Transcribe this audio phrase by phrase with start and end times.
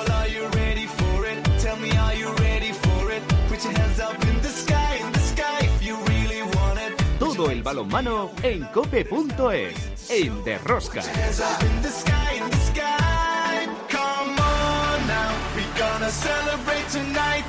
[0.00, 1.44] Well, are you ready for it?
[1.58, 3.22] Tell me, are you ready for it?
[3.48, 6.92] Put your hands up in the sky, in the sky if you really want it.
[7.18, 11.02] Todo el balonmano en cope.es, en Derrosca.
[11.02, 13.68] Hands up in the sky, in the sky.
[13.90, 17.39] Come on now, we gonna celebrate tonight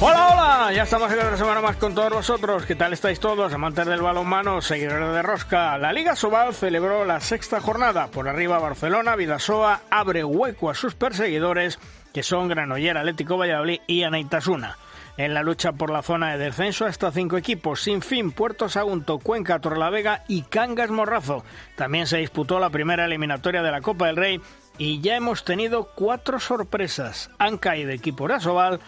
[0.00, 2.64] Hola, hola, ya estamos en otra semana más con todos vosotros.
[2.66, 5.76] ¿Qué tal estáis todos, amantes del balonmano, seguidores de Rosca?
[5.76, 8.06] La Liga Sobal celebró la sexta jornada.
[8.06, 11.80] Por arriba Barcelona, Vidasoa abre hueco a sus perseguidores,
[12.14, 14.78] que son Granollera, Atlético Valladolid y Anaitasuna.
[15.16, 19.18] En la lucha por la zona de descenso hasta cinco equipos, sin fin, Puerto Sagunto,
[19.18, 21.44] Cuenca, Torrelavega y Cangas Morrazo.
[21.74, 24.40] También se disputó la primera eliminatoria de la Copa del Rey
[24.78, 27.30] y ya hemos tenido cuatro sorpresas.
[27.38, 28.80] Han caído equipos de Asobal,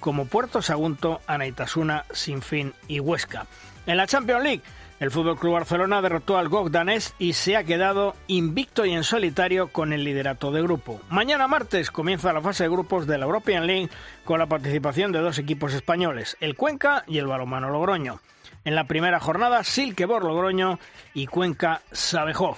[0.00, 3.46] como Puerto Sagunto, Anaitasuna, Sinfín y Huesca.
[3.86, 4.62] En la Champions League,
[5.00, 9.68] el FC Barcelona derrotó al GOG danés y se ha quedado invicto y en solitario
[9.68, 11.00] con el liderato de grupo.
[11.08, 13.90] Mañana martes comienza la fase de grupos de la European League
[14.24, 18.20] con la participación de dos equipos españoles, el Cuenca y el Balomano Logroño.
[18.64, 20.80] En la primera jornada, Silkeborg Logroño
[21.14, 22.56] y Cuenca Sabejov.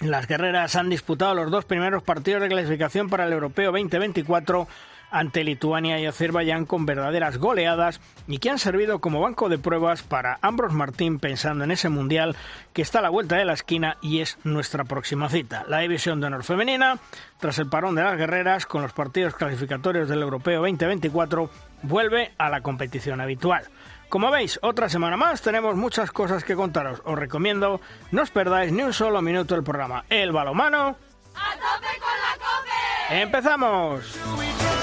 [0.00, 4.66] Las guerreras han disputado los dos primeros partidos de clasificación para el Europeo 2024
[5.10, 10.02] ante Lituania y Azerbaiyán con verdaderas goleadas y que han servido como banco de pruebas
[10.02, 12.36] para Ambros Martín pensando en ese mundial
[12.72, 15.64] que está a la vuelta de la esquina y es nuestra próxima cita.
[15.68, 16.98] La división de honor femenina,
[17.38, 21.50] tras el parón de las guerreras con los partidos clasificatorios del Europeo 2024,
[21.82, 23.64] vuelve a la competición habitual.
[24.10, 27.00] Como veis, otra semana más tenemos muchas cosas que contaros.
[27.04, 30.04] Os recomiendo no os perdáis ni un solo minuto del programa.
[30.08, 30.96] El balomano.
[31.34, 33.22] ¡A tope con la cope!
[33.22, 34.79] ¡Empezamos!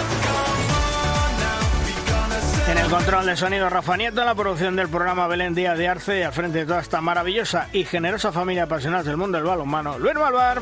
[2.68, 5.88] En el control de sonido Rafa Nieto, en la producción del programa Belén Díaz de
[5.88, 9.48] Arce, y al frente de toda esta maravillosa y generosa familia apasionada del mundo del
[9.48, 10.60] balonmano, Luis Malvar.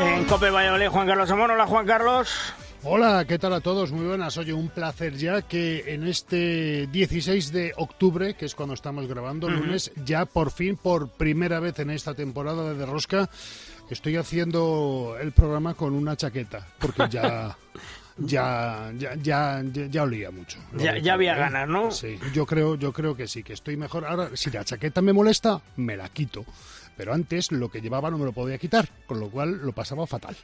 [0.00, 1.52] En Cope Valladolid, Juan Carlos Amón.
[1.52, 2.54] Hola, Juan Carlos.
[2.82, 3.90] Hola, ¿qué tal a todos?
[3.92, 4.36] Muy buenas.
[4.38, 9.48] Oye, un placer ya que en este 16 de octubre, que es cuando estamos grabando,
[9.48, 13.28] lunes, ya por fin, por primera vez en esta temporada de De Rosca,
[13.94, 17.56] estoy haciendo el programa con una chaqueta, porque ya...
[18.18, 20.58] Ya, ya, ya, olía mucho.
[20.78, 21.38] Ya, había ¿eh?
[21.38, 21.90] ganas, ¿no?
[21.90, 24.06] Sí, yo creo, yo creo que sí, que estoy mejor.
[24.06, 26.44] Ahora, si la chaqueta me molesta, me la quito.
[26.96, 30.06] Pero antes lo que llevaba no me lo podía quitar, con lo cual lo pasaba
[30.06, 30.34] fatal.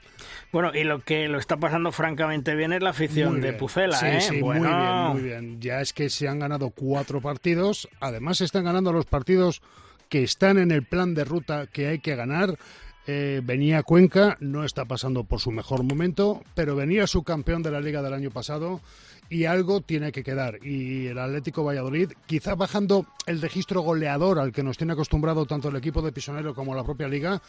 [0.53, 3.55] Bueno, y lo que lo está pasando francamente bien es la afición de.
[3.55, 4.21] Pucela, Sí, ¿eh?
[4.21, 5.61] sí, bueno, muy bien, muy bien.
[5.63, 7.89] Ya es que se han ganado cuatro partidos.
[8.01, 9.63] Además, se están ganando los partidos
[10.11, 12.59] que están en el plan de ruta que hay que ganar.
[13.07, 17.73] Eh, venía Cuenca, no está pasando por su mejor momento, pero venía su campeón de
[17.73, 18.81] la liga del año pasado
[19.29, 20.65] y algo tiene que quedar.
[20.65, 25.69] Y el Atlético Valladolid, quizá bajando el registro goleador al que nos tiene acostumbrado tanto
[25.69, 27.43] el equipo de Pisonero como la propia liga,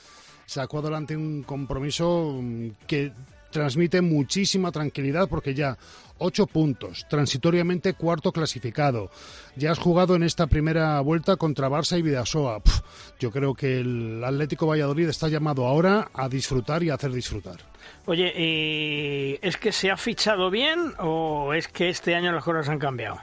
[0.46, 3.12] sacó adelante un compromiso mm, que
[3.54, 5.78] transmite muchísima tranquilidad porque ya
[6.18, 9.10] ocho puntos, transitoriamente cuarto clasificado.
[9.56, 12.62] Ya has jugado en esta primera vuelta contra Barça y Vidasoa.
[13.20, 17.58] Yo creo que el Atlético Valladolid está llamado ahora a disfrutar y a hacer disfrutar.
[18.06, 22.68] Oye, ¿y ¿es que se ha fichado bien o es que este año las cosas
[22.68, 23.22] han cambiado?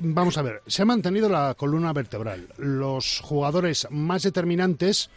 [0.00, 2.48] Vamos a ver, se ha mantenido la columna vertebral.
[2.56, 5.10] Los jugadores más determinantes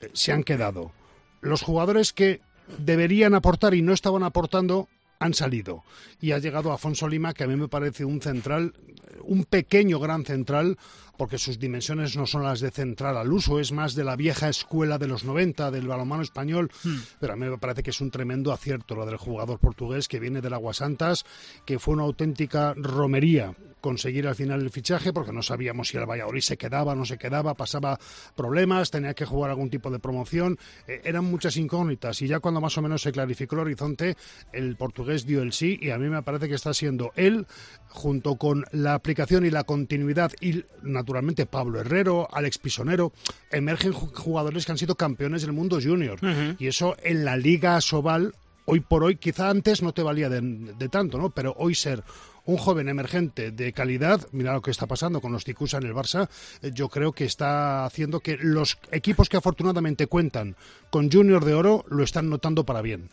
[0.00, 0.92] eh, se han quedado.
[1.40, 2.40] Los jugadores que
[2.78, 4.88] deberían aportar y no estaban aportando
[5.20, 5.84] han salido.
[6.20, 8.74] Y ha llegado Afonso Lima, que a mí me parece un central,
[9.22, 10.78] un pequeño gran central,
[11.16, 14.48] porque sus dimensiones no son las de central al uso, es más de la vieja
[14.48, 16.70] escuela de los 90, del balonmano español,
[17.18, 20.20] pero a mí me parece que es un tremendo acierto lo del jugador portugués que
[20.20, 21.24] viene del Aguasantas,
[21.64, 26.06] que fue una auténtica romería conseguir al final el fichaje, porque no sabíamos si el
[26.06, 27.98] Valladolid se quedaba o no se quedaba, pasaba
[28.34, 32.60] problemas, tenía que jugar algún tipo de promoción, eh, eran muchas incógnitas, y ya cuando
[32.60, 34.16] más o menos se clarificó el horizonte,
[34.52, 37.46] el portugués dio el sí, y a mí me parece que está siendo él,
[37.88, 43.12] junto con la aplicación y la continuidad, y naturalmente Pablo Herrero, Alex Pisonero,
[43.50, 46.18] emergen ju- jugadores que han sido campeones del mundo junior,
[46.58, 48.34] y eso en la Liga Sobal
[48.70, 51.30] hoy por hoy, quizá antes no te valía de, de tanto, ¿no?
[51.30, 52.02] Pero hoy ser
[52.48, 55.94] un joven emergente de calidad, mira lo que está pasando con los Ticusa en el
[55.94, 56.30] Barça,
[56.62, 60.56] eh, yo creo que está haciendo que los equipos que afortunadamente cuentan
[60.88, 63.10] con Junior de Oro lo están notando para bien.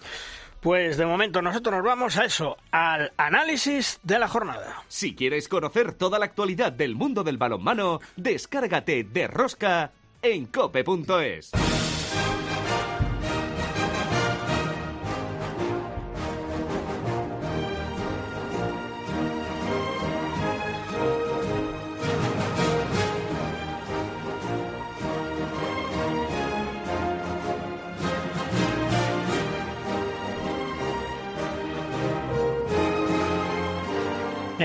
[0.62, 4.84] Pues de momento nosotros nos vamos a eso, al análisis de la jornada.
[4.88, 9.92] Si quieres conocer toda la actualidad del mundo del balonmano, descárgate de Rosca
[10.22, 11.52] en cope.es.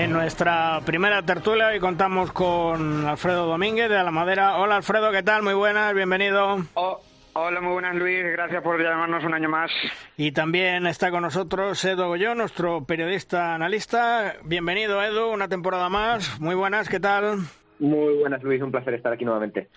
[0.01, 4.57] En nuestra primera tertulia hoy contamos con Alfredo Domínguez de La Madera.
[4.57, 5.43] Hola Alfredo, ¿qué tal?
[5.43, 6.57] Muy buenas, bienvenido.
[6.73, 6.99] Oh,
[7.33, 9.69] hola, muy buenas Luis, gracias por llamarnos un año más.
[10.17, 14.37] Y también está con nosotros Edu Goyón, nuestro periodista analista.
[14.43, 16.39] Bienvenido Edu, una temporada más.
[16.39, 17.37] Muy buenas, ¿qué tal?
[17.81, 18.61] Muy buenas, Luis.
[18.61, 19.69] Un placer estar aquí nuevamente.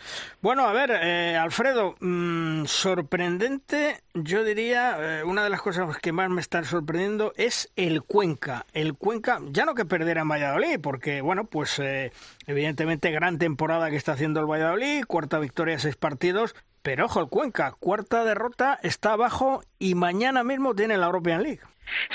[0.43, 6.13] Bueno, a ver, eh, Alfredo, mmm, sorprendente, yo diría, eh, una de las cosas que
[6.13, 8.67] más me están sorprendiendo es el Cuenca.
[8.75, 12.13] El Cuenca, ya no que perder en Valladolid, porque, bueno, pues eh,
[12.47, 17.29] evidentemente gran temporada que está haciendo el Valladolid, cuarta victoria, seis partidos, pero ojo, el
[17.29, 21.61] Cuenca, cuarta derrota, está abajo y mañana mismo tiene la European League.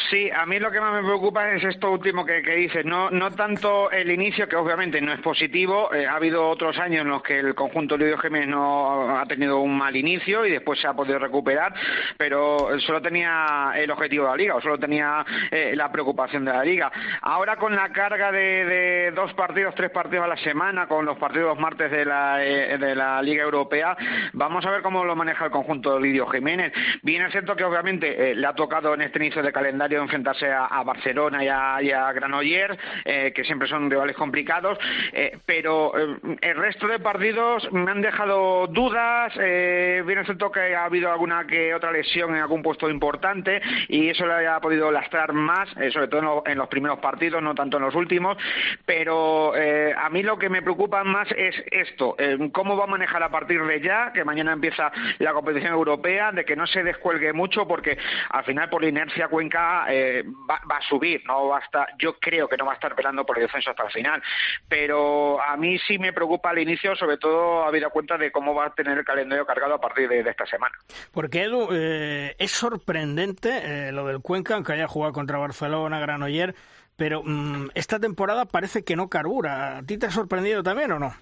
[0.10, 3.32] Sí, a mí lo que más me preocupa es esto último que, dices, no, no
[3.32, 7.22] tanto el inicio, que obviamente no es positivo, eh, ha habido otros años en los
[7.22, 10.94] que el conjunto Lidio Jiménez no ha tenido un mal inicio y después se ha
[10.94, 11.74] podido recuperar,
[12.18, 16.54] pero solo tenía el objetivo de la liga o solo tenía eh, la preocupación de
[16.54, 16.92] la liga.
[17.22, 21.18] Ahora con la carga de, de, dos partidos, tres partidos a la semana, con los
[21.18, 23.96] partidos martes de la, eh, de la Liga Europea,
[24.34, 26.74] vamos a ver cómo lo maneja el conjunto Lidio Jiménez.
[27.04, 30.50] Bien es cierto que obviamente eh, le ha tocado en este inicio de calendario enfrentarse
[30.50, 34.78] a, Barcelona y a, y Granollers, eh, que siempre son rivales complicados,
[35.12, 40.76] eh, pero eh, el resto de partidos me han dejado dudas, bien es cierto que
[40.76, 44.92] ha habido alguna que otra lesión en algún puesto importante y eso le ha podido
[44.92, 48.38] lastrar más, sobre todo en, lo, en, los primeros partidos, no tanto en los últimos,
[48.86, 52.16] pero a mí lo que me preocupa más es esto,
[52.54, 56.46] cómo va a manejar a partir de ya, que mañana empieza la competición europea, de
[56.46, 57.98] que no se descuelgue mucho porque
[58.30, 61.88] al final por la inercia Cuenca eh, va, va, a subir, no va a estar,
[61.98, 64.22] yo creo que no va a estar peleando por el descenso hasta el final,
[64.68, 68.68] pero a mí sí me preocupa al inicio, sobre todo habida cuenta de cómo va
[68.68, 70.76] a tener el calendario cargado a partir de, esta semana.
[71.12, 76.54] Porque Edu, eh, es sorprendente eh, lo del Cuenca, aunque haya jugado contra Barcelona, Granoller,
[76.96, 79.78] pero mmm, esta temporada parece que no carbura.
[79.78, 81.16] ¿A ti te ha sorprendido también o no?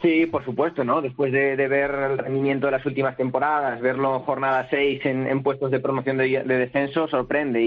[0.00, 1.02] Sí, por supuesto, ¿no?
[1.02, 5.72] Después de, ver el rendimiento de las últimas temporadas, verlo jornada 6 en, en puestos
[5.72, 7.62] de promoción de, de, descenso, sorprende.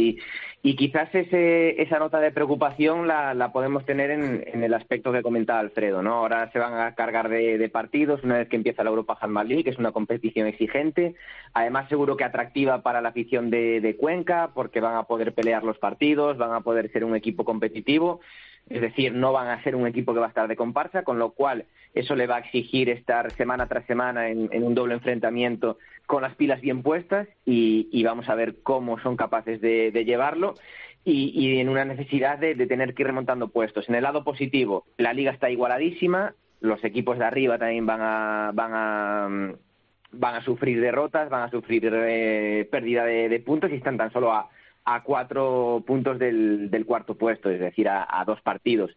[0.64, 5.24] Y, quizás ese, esa nota de preocupación la, la podemos tener en, el aspecto que
[5.24, 6.14] comentaba Alfredo, ¿no?
[6.14, 9.64] Ahora se van a cargar de, partidos una vez que empieza la Europa Handball League,
[9.66, 11.16] que es una competición exigente.
[11.54, 15.78] Además, seguro que atractiva para la afición de Cuenca, porque van a poder pelear los
[15.80, 18.22] partidos, van a poder ser un equipo competitivo.
[18.70, 21.20] Es decir, no van a ser un equipo que va a estar de comparsa, con
[21.20, 24.94] lo cual eso le va a exigir estar semana tras semana en, en un doble
[24.94, 30.56] enfrentamiento con las pilas bien puestas y, vamos a ver cómo son capaces de, llevarlo.
[31.04, 33.88] Y, en una necesidad de, de, tener que ir remontando puestos.
[33.88, 38.52] En el lado positivo, la liga está igualadísima, los equipos de arriba también van a,
[38.54, 39.56] van a,
[40.12, 44.12] van a sufrir derrotas, van a sufrir eh, pérdida de, de puntos y están tan
[44.12, 44.50] solo a,
[44.86, 48.92] a cuatro puntos del, del cuarto puesto, es decir, a, dos partidos.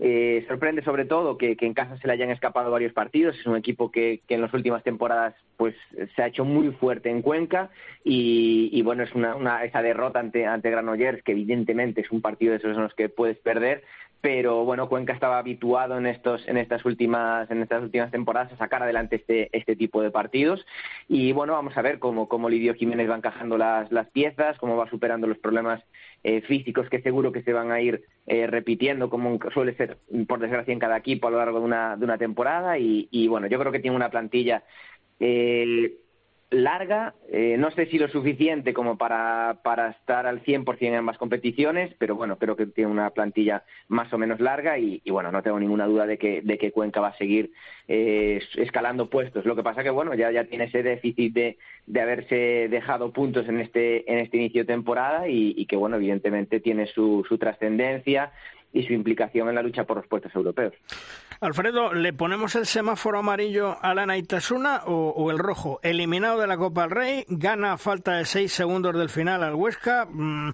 [0.00, 3.36] Eh, sorprende sobre todo que, que, en casa se le hayan escapado varios partidos.
[3.38, 5.74] Es un equipo que, que, en las últimas temporadas pues
[6.14, 7.70] se ha hecho muy fuerte en Cuenca
[8.04, 12.20] y, y bueno, es una, una, esa derrota ante, ante Granollers, que evidentemente es un
[12.20, 13.82] partido de esos en los que puedes perder,
[14.20, 18.56] pero bueno, Cuenca estaba habituado en estos en estas últimas en estas últimas temporadas a
[18.56, 20.66] sacar adelante este este tipo de partidos.
[21.06, 24.76] Y bueno, vamos a ver cómo cómo Lidio Jiménez va encajando las las piezas, cómo
[24.76, 25.82] va superando los problemas
[26.24, 30.40] eh, físicos que seguro que se van a ir eh, repitiendo como suele ser por
[30.40, 32.78] desgracia en cada equipo a lo largo de una de una temporada.
[32.78, 34.64] Y, y bueno, yo creo que tiene una plantilla
[35.20, 35.92] eh,
[36.50, 41.18] larga, eh, no sé si lo suficiente como para, para estar al 100% en ambas
[41.18, 45.42] competiciones, pero bueno, creo que tiene una plantilla más o menos larga y, bueno, no
[45.42, 47.52] tengo ninguna duda de que, de que Cuenca va a seguir
[47.86, 49.44] eh, escalando puestos.
[49.44, 53.46] Lo que pasa que bueno, ya, ya tiene ese déficit de, de haberse dejado puntos
[53.48, 57.36] en este, en este inicio de temporada y, y que bueno, evidentemente tiene su, su
[57.36, 58.32] trascendencia
[58.72, 60.74] y su implicación en la lucha por los puestos europeos.
[61.40, 65.80] Alfredo, ¿le ponemos el semáforo amarillo a la Naitasuna o, el rojo?
[65.82, 69.54] Eliminado de la Copa del Rey, gana a falta de seis segundos del final al
[69.54, 70.06] Huesca.
[70.10, 70.50] Mmm,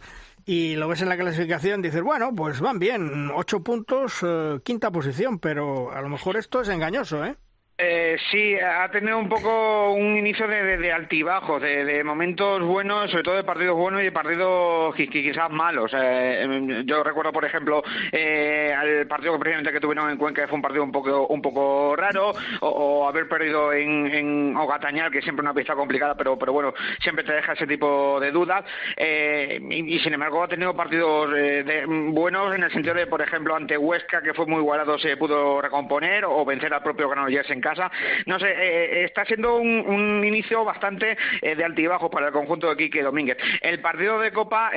[0.47, 4.91] y lo ves en la clasificación, dices, bueno, pues van bien, ocho puntos, eh, quinta
[4.91, 7.37] posición, pero a lo mejor esto es engañoso, ¿eh?
[7.77, 13.11] Eh, sí, ha tenido un poco un inicio de, de, de altibajos, de, momentos buenos,
[13.11, 15.91] sobre todo de partidos buenos y de partidos quizás malos.
[15.93, 20.55] Eh, yo recuerdo, por ejemplo, eh, al partido precisamente que tuvieron en Cuenca, que fue
[20.55, 25.25] un partido un poco un poco raro, o, haber perdido en, en Ogatañal, que es
[25.25, 28.65] siempre una pista complicada, pero, pero bueno, siempre te deja ese tipo de dudas.
[28.97, 33.21] Eh, y, y, sin embargo, ha tenido partidos eh, buenos en el sentido de, por
[33.21, 37.51] ejemplo, ante Huesca, que fue muy igualado, se pudo recomponer, o vencer al propio Granollers
[37.51, 37.91] en casa.
[38.27, 43.03] No sé, eh, está siendo un, inicio bastante de altibajo para el conjunto de Quique
[43.03, 43.39] Domínguez.
[43.61, 44.71] El partido de Copa,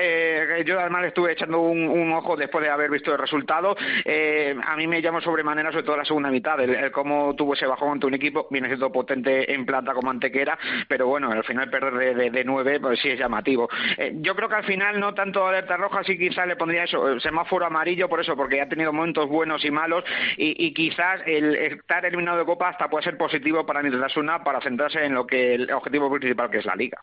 [0.65, 3.75] yo además le estuve echando un, ojo después de haber visto el resultado.
[3.75, 7.93] a mí me llamó sobremanera, sobre todo la segunda mitad, el, cómo tuvo ese bajón
[7.93, 12.31] ante un equipo, viene siendo potente en plata como Antequera, pero bueno, al final perder
[12.31, 13.69] de, nueve, pues sí es llamativo.
[14.13, 17.65] yo creo que al final no tanto alerta roja, sí quizás le pondría eso, semáforo
[17.65, 20.03] amarillo, por eso, porque ha tenido momentos buenos y malos,
[20.37, 25.03] y, quizás el estar eliminado de Copa hasta puede ser positivo para Nitasuna para centrarse
[25.03, 27.01] en lo que el objetivo principal que es la Liga.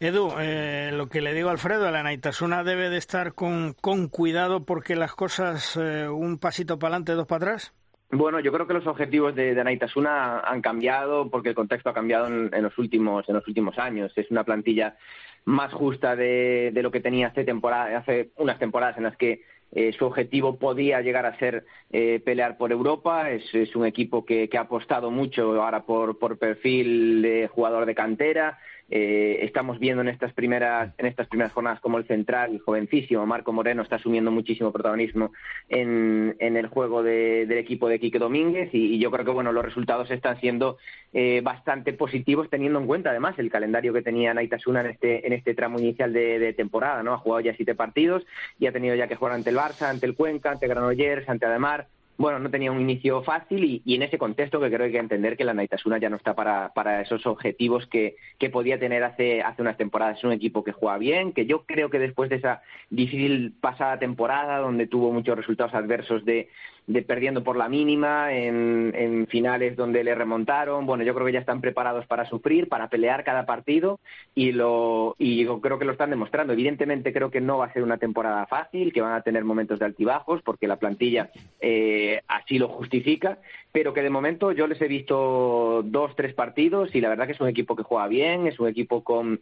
[0.00, 4.08] Edu, eh, lo que le digo a Alfredo, la Naitasuna debe de estar con, con
[4.08, 7.72] cuidado porque las cosas eh, un pasito para adelante, dos para atrás.
[8.10, 11.94] Bueno, yo creo que los objetivos de, de Naitasuna han cambiado porque el contexto ha
[11.94, 14.12] cambiado en, los últimos en los últimos años.
[14.16, 14.96] Es una plantilla
[15.44, 19.92] más justa de, lo que tenía hace temporada, hace unas temporadas en las que eh,
[19.98, 23.30] su objetivo podía llegar a ser eh, pelear por Europa.
[23.30, 27.94] Es, un equipo que, que, ha apostado mucho ahora por, por perfil de jugador de
[27.94, 28.58] cantera.
[28.94, 33.24] Eh, estamos viendo en estas primeras en estas primeras jornadas como el central, el jovencísimo
[33.24, 35.32] Marco Moreno está asumiendo muchísimo protagonismo
[35.70, 39.64] en, en el juego del equipo de Quique Domínguez y, yo creo que bueno los
[39.64, 40.76] resultados están siendo
[41.14, 45.32] eh, bastante positivos teniendo en cuenta además el calendario que tenía Naitasuna en este en
[45.32, 47.14] este tramo inicial de, temporada, ¿no?
[47.14, 48.26] Ha jugado ya siete partidos
[48.58, 51.46] y ha tenido ya que jugar ante el Barça, ante el Cuenca, ante Granollers, ante
[51.46, 51.88] Ademar
[52.22, 54.98] bueno, no tenía un inicio fácil y, en ese contexto que creo que hay que
[54.98, 59.02] entender que la Naitasuna ya no está para, para esos objetivos que, que, podía tener
[59.02, 60.18] hace, hace unas temporadas.
[60.18, 63.98] Es un equipo que juega bien, que yo creo que después de esa difícil pasada
[63.98, 66.48] temporada donde tuvo muchos resultados adversos de,
[66.86, 70.84] de perdiendo por la mínima, en, en, finales donde le remontaron.
[70.84, 74.00] Bueno, yo creo que ya están preparados para sufrir, para pelear cada partido
[74.34, 76.52] y, lo, y creo que lo están demostrando.
[76.52, 79.78] Evidentemente creo que no va a ser una temporada fácil, que van a tener momentos
[79.78, 83.38] de altibajos porque la plantilla eh, así lo justifica,
[83.70, 87.32] pero que de momento yo les he visto dos, tres partidos y la verdad que
[87.32, 89.40] es un equipo que juega bien, es un equipo con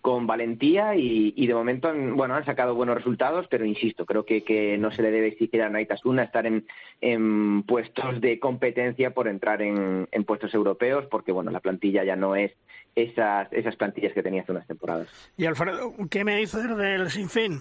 [0.00, 4.42] con valentía y, de momento han, bueno, han sacado buenos resultados, pero insisto, creo que,
[4.42, 6.66] que no se le debe exigir a Naitasuna estar en,
[7.00, 12.16] en puestos de competencia por entrar en, en, puestos europeos, porque bueno, la plantilla ya
[12.16, 12.52] no es
[12.94, 15.08] esas, esas plantillas que tenía hace unas temporadas.
[15.36, 17.60] Y Alfredo, ¿qué me dices del Sinfín?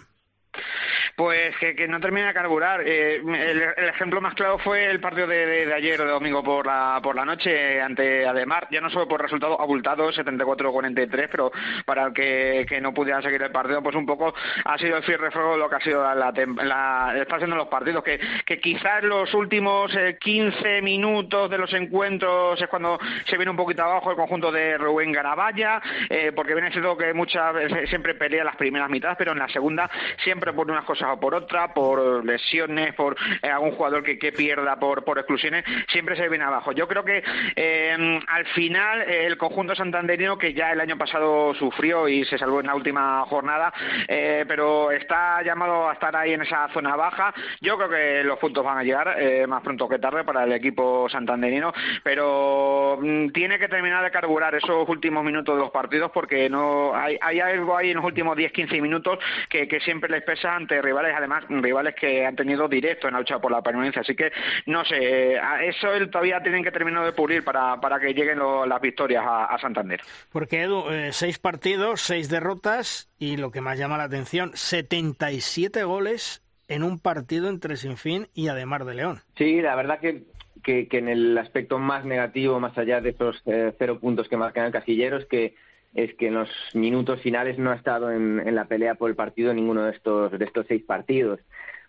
[1.20, 2.82] Pues que, no termina de carburar.
[2.86, 7.14] Eh, el, ejemplo más claro fue el partido de, ayer, de domingo por la, por
[7.14, 8.70] la noche, ante Ademar.
[8.72, 11.52] Ya no solo por resultado abultado, 74-43, pero
[11.84, 14.34] para el que, que, no pudiera seguir el partido, pues un poco
[14.64, 18.02] ha sido el cierre de lo que ha sido la, la, está haciendo los partidos.
[18.02, 23.52] Que, que quizás los últimos 15 eh, minutos de los encuentros es cuando se viene
[23.52, 27.90] un poquito abajo el conjunto de Rubén Garabaya, eh, porque viene siendo que muchas veces
[27.90, 29.92] siempre pelea las primeras mitades, pero en la segunda
[30.24, 34.80] siempre por unas cosas por otra, por lesiones, por eh, algún jugador que, que pierda
[34.80, 36.72] por, por exclusiones, siempre se viene abajo.
[36.72, 37.24] Yo creo que
[37.56, 42.60] eh, al final el conjunto santanderino, que ya el año pasado sufrió y se salvó
[42.60, 43.74] en la última jornada,
[44.08, 47.34] eh, pero está llamado a estar ahí en esa zona baja.
[47.62, 51.08] Yo creo que los puntos van a llegar más pronto que tarde para el equipo
[51.10, 51.74] santanderino,
[52.04, 56.96] pero mm, tiene que terminar de carburar esos últimos minutos de los partidos porque no
[56.96, 60.82] hay, hay algo ahí en los últimos 10-15 minutos que, que siempre les pesa ante
[60.82, 64.02] rivales, además rivales que han tenido directo en la lucha por la permanencia.
[64.02, 64.32] Así que,
[64.66, 69.24] no sé, eso todavía tienen que terminar de pulir para, para que lleguen las victorias
[69.26, 70.02] a, Santander.
[70.32, 75.84] Porque, Edu, eh, seis partidos, seis derrotas y lo que más llama la atención, 77
[75.84, 79.22] goles en un partido entre Sinfín y Ademar de León.
[79.36, 80.24] Sí, la verdad que
[80.64, 84.66] que, en el aspecto más negativo, más allá de esos eh, cero puntos que marcan
[84.66, 85.56] el casillero, es que
[85.94, 89.54] es que en los minutos finales no ha estado en, la pelea por el partido
[89.54, 91.40] ninguno de estos, de estos seis partidos.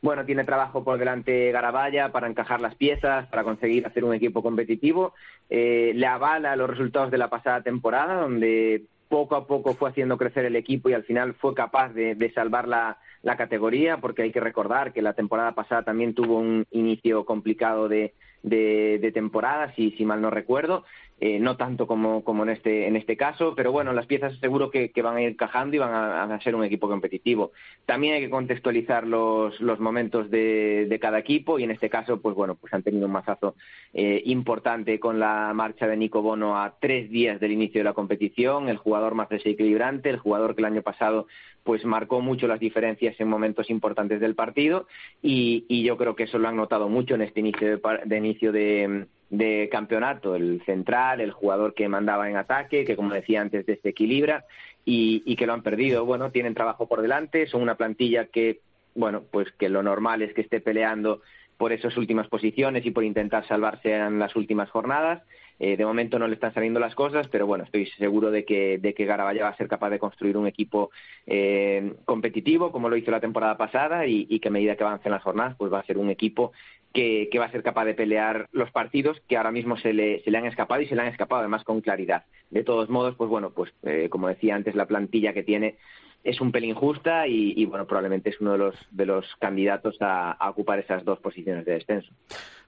[0.02, 4.42] Bueno, tiene trabajo por delante Garabaya para encajar las piezas, para conseguir hacer un equipo
[4.42, 5.12] competitivo.
[5.50, 10.16] Eh, le avala los resultados de la pasada temporada, donde poco a poco fue haciendo
[10.16, 12.97] crecer el equipo y al final fue capaz de, salvar la,
[13.37, 18.14] categoría, porque hay que recordar que la temporada pasada también tuvo un inicio complicado de,
[18.42, 20.85] de, temporada, si, si mal no recuerdo,
[21.22, 24.70] eh, no tanto como, como en, este, en este caso, pero bueno, las piezas seguro
[24.70, 27.52] que, van a ir cajando y van a, ser un equipo competitivo.
[27.84, 32.22] También hay que contextualizar los, los momentos de, de, cada equipo y en este caso,
[32.22, 33.54] pues bueno, pues han tenido un mazazo
[33.92, 37.92] eh, importante con la marcha de Nico Bono a tres días del inicio de la
[37.92, 41.26] competición, el jugador más desequilibrante, el jugador que el año pasado
[41.64, 44.86] pues marcó mucho las diferencias en momentos importantes del partido
[45.20, 48.16] y, y yo creo que eso lo han notado mucho en este inicio de, de
[48.16, 53.40] inicio de de campeonato, el central, el jugador que mandaba en ataque, que como decía
[53.40, 54.44] antes desequilibra
[54.84, 56.04] y, y que lo han perdido.
[56.04, 58.60] Bueno, tienen trabajo por delante, son una plantilla que,
[58.94, 61.22] bueno, pues que lo normal es que esté peleando
[61.60, 65.22] por esas últimas posiciones y por intentar salvarse en las últimas jornadas.
[65.58, 68.78] Eh, de momento no le están saliendo las cosas, pero bueno, estoy seguro de que,
[68.78, 70.90] de que Garabaya va a ser capaz de construir un equipo
[71.26, 75.12] eh, competitivo, como lo hizo la temporada pasada, y, y, que a medida que avancen
[75.12, 76.52] las jornadas, pues va a ser un equipo
[76.92, 80.30] que, va a ser capaz de pelear los partidos que ahora mismo se le, se
[80.30, 82.25] le han escapado y se le han escapado además con claridad.
[82.50, 85.76] De todos modos, pues bueno, pues eh, como decía antes, la plantilla que tiene
[86.23, 90.32] es un pelín justa y, bueno, probablemente es uno de los, de los candidatos a,
[90.32, 92.12] a ocupar esas dos posiciones de descenso.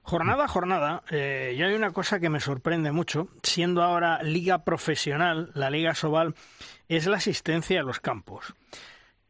[0.01, 5.51] Jornada a jornada, eh, hay una cosa que me sorprende mucho, siendo ahora liga profesional,
[5.53, 6.35] la Liga Sobal,
[6.89, 8.53] es la asistencia a los campos.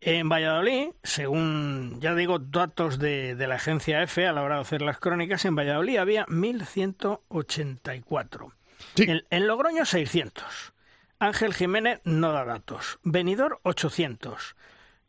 [0.05, 4.61] En Valladolid, según ya digo datos de, de, la agencia EFE a la hora de
[4.61, 8.51] hacer las crónicas, en Valladolid había 1.184.
[8.95, 9.03] Sí.
[9.03, 10.73] En, en Logroño 600.
[11.19, 12.99] Ángel Jiménez no da datos.
[13.03, 14.57] Venidor 800.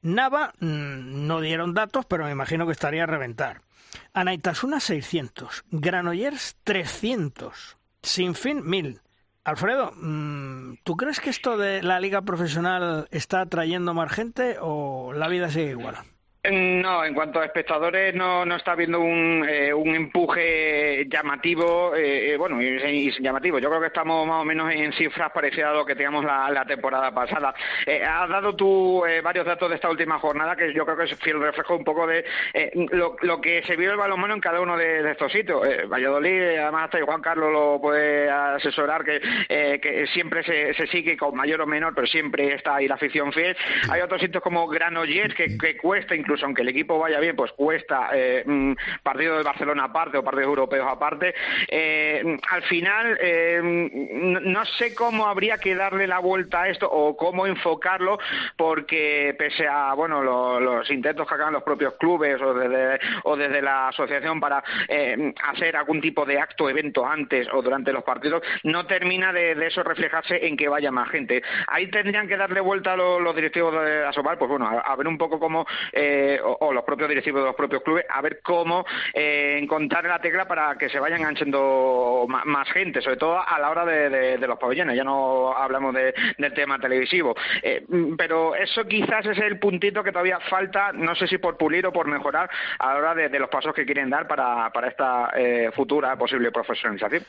[0.03, 3.63] Nava mmm, no dieron datos, pero me imagino que estaría a reventar.
[4.13, 5.65] Anaitasuna 600.
[5.73, 7.79] Granollers 300.
[8.01, 9.01] Sinfín 1000.
[9.45, 15.13] Alfredo, mm, ¿tú crees que esto de la liga profesional está atrayendo más gente o
[15.13, 15.97] la vida sigue igual?
[16.51, 22.37] No, en cuanto a espectadores no, no está habiendo un, eh, un empuje llamativo, eh,
[22.37, 23.59] bueno, y, y, llamativo.
[23.59, 26.65] Yo creo que estamos más o menos en cifras parecidas a lo que teníamos la,
[26.67, 27.55] temporada pasada.
[27.87, 31.05] Eh, has dado tú eh, varios datos de esta última jornada que yo creo que
[31.05, 34.41] es fiel reflejo un poco de eh, lo, lo, que se vio el balonmano en
[34.41, 35.63] cada uno de, de estos sitios.
[35.89, 41.35] Valladolid, además hasta Juan Carlos lo puede asesorar, que, que siempre se, se, sigue con
[41.35, 43.57] mayor o menor, pero siempre está ahí la afición fiel.
[43.91, 47.37] Hay otros sitios como Granollers que, que cuesta incluso incluso aunque el equipo vaya bien,
[47.37, 48.73] pues cuesta eh, mm,
[49.03, 51.35] partidos de Barcelona aparte o partidos europeos aparte.
[51.69, 53.61] Eh, al final, eh,
[54.43, 58.19] no sé cómo habría que darle la vuelta a esto o cómo enfocarlo,
[58.57, 63.37] porque pese a bueno lo, los intentos que hagan los propios clubes o desde, o
[63.37, 64.63] desde la asociación para
[65.49, 69.67] hacer algún tipo de acto, evento antes o durante los partidos, no termina de, de
[69.67, 71.43] eso reflejarse en que vaya más gente.
[71.69, 75.19] Ahí tendrían que darle vuelta a los, directivos de Asobal, pues bueno, a, ver un
[75.19, 75.67] poco cómo
[76.43, 80.21] o, o, los propios directivos de los propios clubes a ver cómo eh, encontrar la
[80.21, 84.11] tecla para que se vayan enganchando más, más gente, sobre todo a la hora de,
[84.11, 84.97] de, de los pabellones.
[84.97, 87.85] Ya no hablamos de, del tema televisivo, eh,
[88.17, 91.93] pero eso quizás es el puntito que todavía falta, no sé si por pulir o
[91.93, 95.31] por mejorar a la hora de, de los pasos que quieren dar para, para esta
[95.37, 97.25] eh, futura posible profesionalización.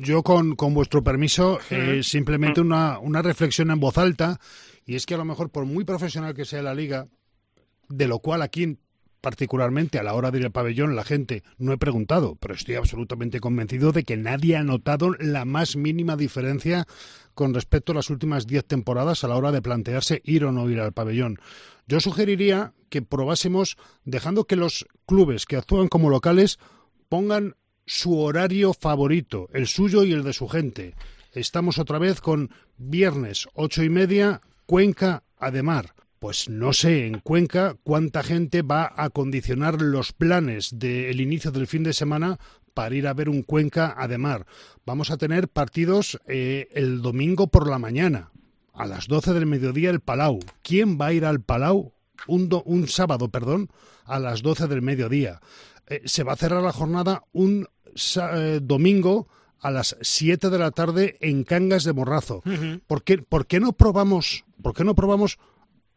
[0.00, 1.58] Yo, con, con vuestro permiso,
[2.02, 4.38] simplemente una, una reflexión en voz alta.
[4.86, 7.04] Y es que a lo mejor, por muy profesional que sea la liga,
[7.88, 8.78] de lo cual aquí
[9.20, 12.76] particularmente a la hora de ir al pabellón la gente no he preguntado, pero estoy
[12.76, 16.86] absolutamente convencido de que nadie ha notado la más mínima diferencia
[17.34, 20.68] con respecto a las últimas diez temporadas a la hora de plantearse ir o no
[20.70, 21.38] ir al pabellón.
[21.86, 26.58] Yo sugeriría que probásemos dejando que los clubes que actúan como locales
[27.08, 30.94] pongan su horario favorito, el suyo y el de su gente.
[31.32, 37.76] Estamos otra vez con viernes ocho y media, Cuenca, Ademar pues no sé en Cuenca
[37.82, 42.38] cuánta gente va a condicionar los planes del inicio del fin de semana
[42.74, 44.46] para ir a ver un Cuenca Ademar.
[44.86, 48.30] Vamos a tener partidos eh, el domingo por la mañana,
[48.72, 50.38] a las 12 del mediodía el Palau.
[50.62, 51.92] ¿Quién va a ir al Palau?
[52.26, 53.70] Un, do, un sábado, perdón,
[54.04, 55.40] a las 12 del mediodía.
[55.88, 57.66] Eh, se va a cerrar la jornada un
[58.16, 59.28] eh, domingo
[59.60, 62.42] a las 7 de la tarde en Cangas de Morrazo.
[62.44, 62.80] Uh -huh.
[62.86, 65.38] ¿Por, qué, ¿Por qué no probamos, por qué no probamos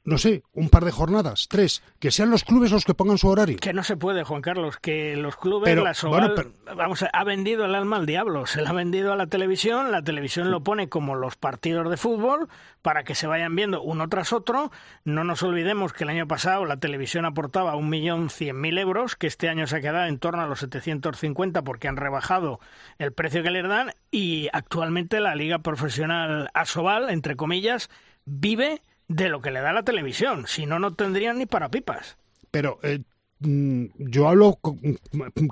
[0.04, 3.28] no sé, un par de jornadas, tres, que sean los clubes los que pongan su
[3.28, 3.58] horario.
[3.58, 6.36] Que no se puede, Juan Carlos, que los clubes, pero, la Sobal, bueno,
[6.66, 6.76] pero...
[6.76, 10.02] vamos, ha vendido el alma al diablo, se la ha vendido a la televisión, la
[10.02, 12.50] televisión lo pone como los partidos de fútbol
[12.82, 14.72] para que se vayan viendo uno tras otro.
[15.04, 19.16] No nos olvidemos que el año pasado la televisión aportaba un millón cien mil euros,
[19.16, 22.60] que este año se ha quedado en torno a los 750 porque han rebajado
[22.98, 27.90] el precio que les dan y actualmente la liga profesional Asobal, entre comillas,
[28.26, 28.82] vive
[29.16, 30.46] de lo que le da la televisión.
[30.48, 32.18] Si no, no tendrían ni para pipas.
[32.50, 33.02] Pero eh,
[33.40, 34.60] yo hablo,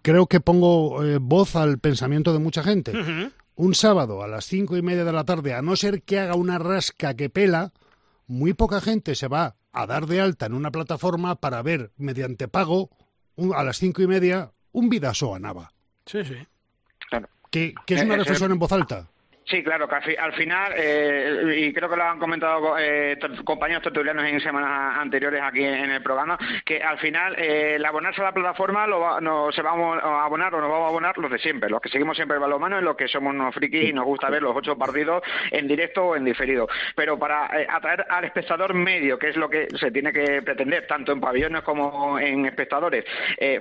[0.01, 2.91] creo que pongo eh, voz al pensamiento de mucha gente.
[2.91, 3.31] Uh -huh.
[3.55, 6.35] Un sábado a las cinco y media de la tarde, a no ser que haga
[6.35, 7.73] una rasca que pela,
[8.27, 12.47] muy poca gente se va a dar de alta en una plataforma para ver mediante
[12.47, 12.89] pago
[13.35, 15.73] un, a las cinco y media un Vidaso a Nava.
[16.05, 16.35] Sí, sí.
[17.09, 17.27] Claro.
[17.51, 19.09] Que, que es una reflexión en voz alta.
[19.49, 24.23] Sí, claro, que al, final, eh, y creo que lo han comentado eh, compañeros tertulianos
[24.25, 28.31] en semanas anteriores aquí en el programa, que al final eh, el abonarse a la
[28.31, 31.67] plataforma lo no, se va a abonar o nos vamos a abonar los de siempre,
[31.67, 34.29] los que seguimos siempre el balonmano y los que somos unos frikis y nos gusta
[34.29, 36.67] ver los ocho partidos en directo o en diferido.
[36.95, 41.12] Pero para atraer al espectador medio, que es lo que se tiene que pretender, tanto
[41.12, 43.03] en pabellones como en espectadores,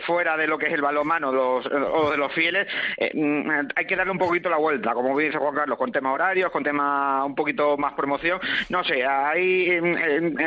[0.05, 2.68] fuera de lo que es el balonmano los, o de los fieles,
[3.14, 6.51] mm, hay que darle un poquito la vuelta, como dice Juan Carlos con temas horarios,
[6.51, 8.41] con temas un poquito más promoción.
[8.69, 9.81] No sé, ahí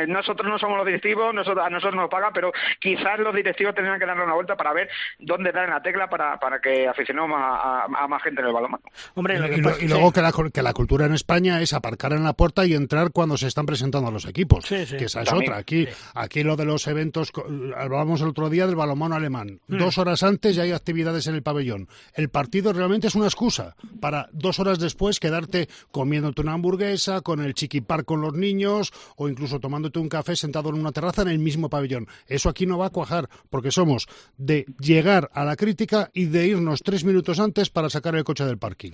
[0.06, 3.98] nosotros no somos los directivos, nosotros, a nosotros nos paga, pero quizás los directivos tendrían
[3.98, 7.30] que darle una vuelta para ver dónde dar en la tecla para, para que aficionemos
[7.34, 8.82] a, más gente en el balonmano.
[9.14, 9.36] Hombre,
[9.80, 12.74] y, luego que, la, que la cultura en España es aparcar en la puerta y
[12.74, 15.56] entrar cuando se están presentando los equipos, que esa es otra.
[15.56, 17.32] Aquí, aquí lo de los eventos,
[17.76, 19.60] hablábamos el otro día del balonmano alemán.
[19.68, 19.78] Mm.
[19.78, 21.88] Dos horas antes ya hay actividades en el pabellón.
[22.14, 27.40] El partido realmente es una excusa para dos horas después quedarte comiéndote una hamburguesa, con
[27.40, 31.28] el chiquipar con los niños o incluso tomándote un café sentado en una terraza en
[31.28, 32.08] el mismo pabellón.
[32.26, 36.48] Eso aquí no va a cuajar porque somos de llegar a la crítica y de
[36.48, 38.90] irnos tres minutos antes para sacar el coche del parking.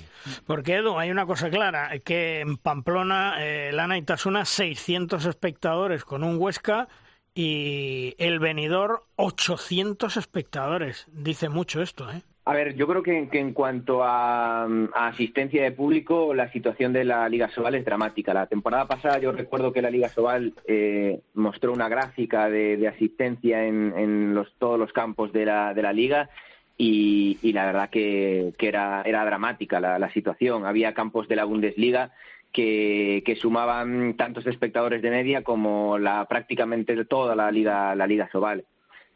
[0.46, 6.04] Porque, Edu, hay una cosa clara, que en Pamplona, eh, Lana y Tasuna, 600 espectadores
[6.04, 6.88] con un Huesca
[7.34, 11.06] y el venidor 800 espectadores.
[11.10, 12.22] Dice mucho esto, ¿eh?
[12.48, 17.28] A ver, yo creo que, en cuanto a, asistencia de público, la situación de la
[17.28, 18.32] Liga Sobal es dramática.
[18.32, 23.66] La temporada pasada yo recuerdo que la Liga Sobal eh, mostró una gráfica de, asistencia
[23.66, 26.30] en, todos los campos de la, liga
[26.78, 30.64] y, la verdad que, era, dramática la, situación.
[30.64, 32.12] Había campos de la Bundesliga
[32.50, 38.64] que, sumaban tantos espectadores de media como la, prácticamente toda la Liga, la Liga Sobal.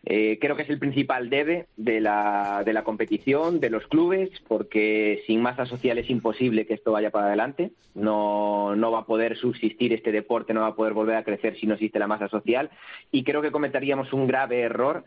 [0.05, 4.31] Eh, creo que es el principal debe de la, de la competición, de los clubes,
[4.49, 7.71] porque sin masa social es imposible que esto vaya para adelante.
[7.95, 11.57] No, no va a poder subsistir este deporte, no va a poder volver a crecer
[11.57, 12.71] si no existe la masa social.
[13.13, 15.05] Y creo que cometeríamos un grave error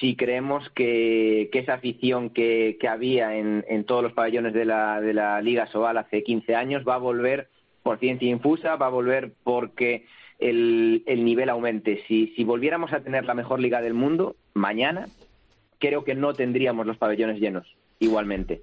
[0.00, 5.00] si creemos que, esa afición que, que había en, en, todos los pabellones de la,
[5.00, 7.48] de la Liga Sobal hace 15 años va a volver
[7.82, 10.04] por ciencia infusa, va a volver porque
[10.38, 12.02] el, nivel aumente.
[12.06, 15.08] Si, si volviéramos a tener la mejor liga del mundo mañana,
[15.78, 17.66] creo que no tendríamos los pabellones llenos
[17.98, 18.62] igualmente.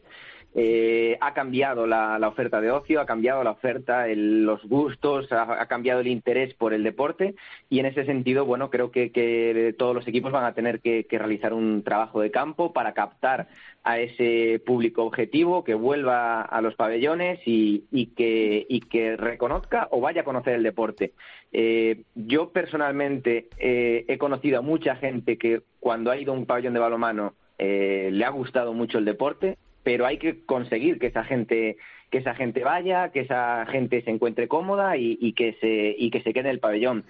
[0.58, 6.00] Eh, ha cambiado la, oferta de ocio, ha cambiado la oferta, los gustos, ha, cambiado
[6.00, 7.36] el interés por el deporte
[7.70, 11.54] y en ese sentido, bueno, creo que, todos los equipos van a tener que, realizar
[11.54, 13.50] un trabajo de campo para captar
[13.84, 20.00] a ese público objetivo que vuelva a los pabellones y, que, y que reconozca o
[20.00, 21.12] vaya a conocer el deporte.
[21.52, 26.46] Eh, yo personalmente eh, he conocido a mucha gente que cuando ha ido a un
[26.46, 31.24] pabellón de balonmano le ha gustado mucho el deporte, pero hay que conseguir que esa
[31.24, 31.78] gente
[32.10, 36.21] que esa gente vaya, que esa gente se encuentre cómoda y, que se y que
[36.21, 37.04] se quede en el pabellón.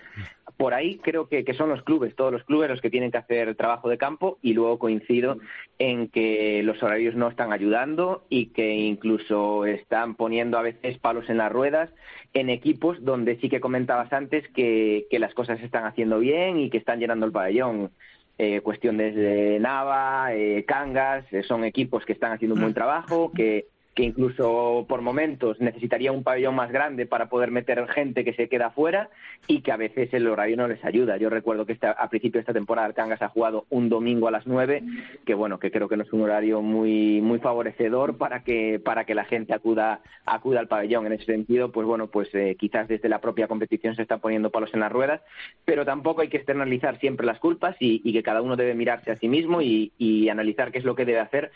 [0.57, 3.55] Por ahí creo que, son los clubes, todos los clubes los que tienen que hacer
[3.55, 5.37] trabajo de campo y luego coincido
[5.79, 11.29] en que los horarios no están ayudando y que incluso están poniendo a veces palos
[11.29, 11.89] en las ruedas
[12.33, 16.57] en equipos donde sí que comentabas antes que, que las cosas se están haciendo bien
[16.57, 17.91] y que están llenando el pabellón
[18.37, 22.75] eh, cuestiones de Nava, eh, Cangas, eh, son equipos que están haciendo un buen mm.
[22.75, 28.25] trabajo, que que incluso por momentos necesitaría un pabellón más grande para poder meter gente
[28.25, 29.09] que se queda fuera
[29.47, 31.15] y que a veces el horario no les ayuda.
[31.15, 34.31] Yo recuerdo que a principio de esta temporada el Cangas ha jugado un domingo a
[34.31, 34.83] las nueve,
[35.25, 39.05] que bueno, que creo que no es un horario muy muy favorecedor para que para
[39.05, 41.05] que la gente acuda acuda al pabellón.
[41.05, 44.49] En ese sentido, pues bueno, pues eh, quizás desde la propia competición se están poniendo
[44.49, 45.21] palos en las ruedas,
[45.63, 49.17] pero tampoco hay que externalizar siempre las culpas y, que cada uno debe mirarse a
[49.17, 51.51] sí mismo y analizar qué es lo que debe hacer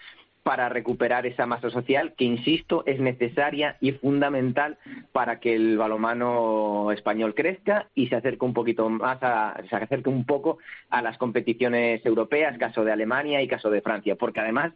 [0.50, 4.80] para recuperar esa masa social que, insisto, es necesaria y fundamental
[5.12, 10.10] para que el balomano español crezca y se acerque un poquito más, a, se acerque
[10.10, 10.58] un poco
[10.90, 14.74] a las competiciones europeas, caso de Alemania y caso de Francia, porque además,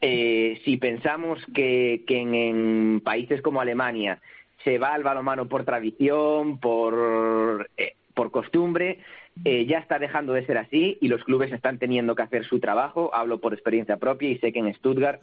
[0.00, 4.22] eh, si pensamos que, en, países como Alemania
[4.64, 9.00] se va al balomano por tradición, por, eh, por costumbre,
[9.44, 12.60] eh, ya está dejando de ser así y los clubes están teniendo que hacer su
[12.60, 13.10] trabajo.
[13.14, 15.20] Hablo por experiencia propia y sé que en Stuttgart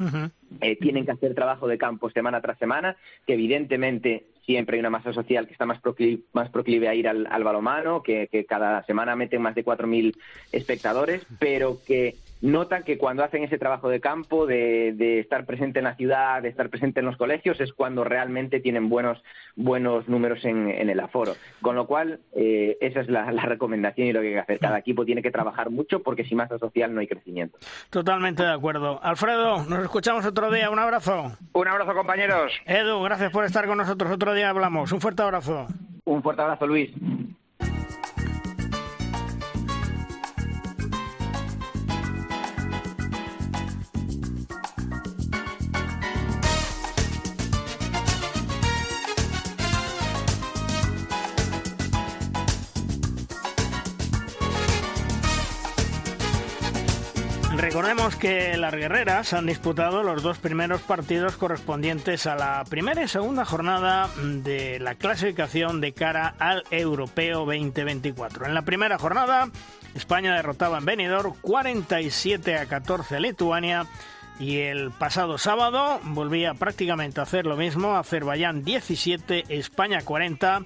[0.62, 4.90] eh, tienen que hacer trabajo de campo semana tras semana, que evidentemente siempre hay una
[4.90, 9.16] masa social que está más proclive, más proclive a ir al, balomano, que, cada semana
[9.16, 10.16] meten más de 4.000
[10.52, 15.86] espectadores, pero que notan que cuando hacen ese trabajo de campo, de, estar presente en
[15.86, 19.24] la ciudad, de estar presente en los colegios, es cuando realmente tienen buenos,
[19.56, 21.34] buenos números en, el aforo.
[21.62, 24.60] Con lo cual, eh, esa es la, recomendación y lo que hay que hacer.
[24.60, 27.58] Cada equipo tiene que trabajar mucho porque sin masa social no hay crecimiento.
[27.90, 29.00] Totalmente de acuerdo.
[29.02, 30.70] Alfredo, nos escuchamos otro día.
[30.70, 31.32] Un abrazo.
[31.54, 32.52] Un abrazo, compañeros.
[32.66, 34.12] Edu, gracias por estar con nosotros.
[34.12, 34.92] Otro día hablamos.
[34.92, 35.68] Un fuerte abrazo.
[36.06, 36.92] Un fuerte abrazo, Luis.
[57.58, 63.08] Recordemos que las guerreras han disputado los dos primeros partidos correspondientes a la primera y
[63.08, 68.46] segunda jornada de la clasificación de cara al Europeo 2024.
[68.46, 69.50] En la primera jornada,
[69.96, 73.88] España derrotaba en Benidorm 47 a 14 a Lituania
[74.40, 80.62] y el pasado sábado volvía prácticamente a hacer lo mismo, Azerbaiyán 17, España 40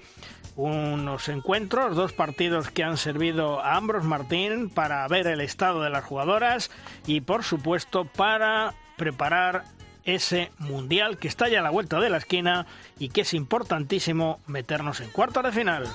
[0.62, 5.90] unos encuentros, dos partidos que han servido a Ambros Martín para ver el estado de
[5.90, 6.70] las jugadoras
[7.08, 9.64] y por supuesto para preparar
[10.04, 12.68] ese mundial que está ya a la vuelta de la esquina
[13.00, 15.88] y que es importantísimo meternos en cuarto de final.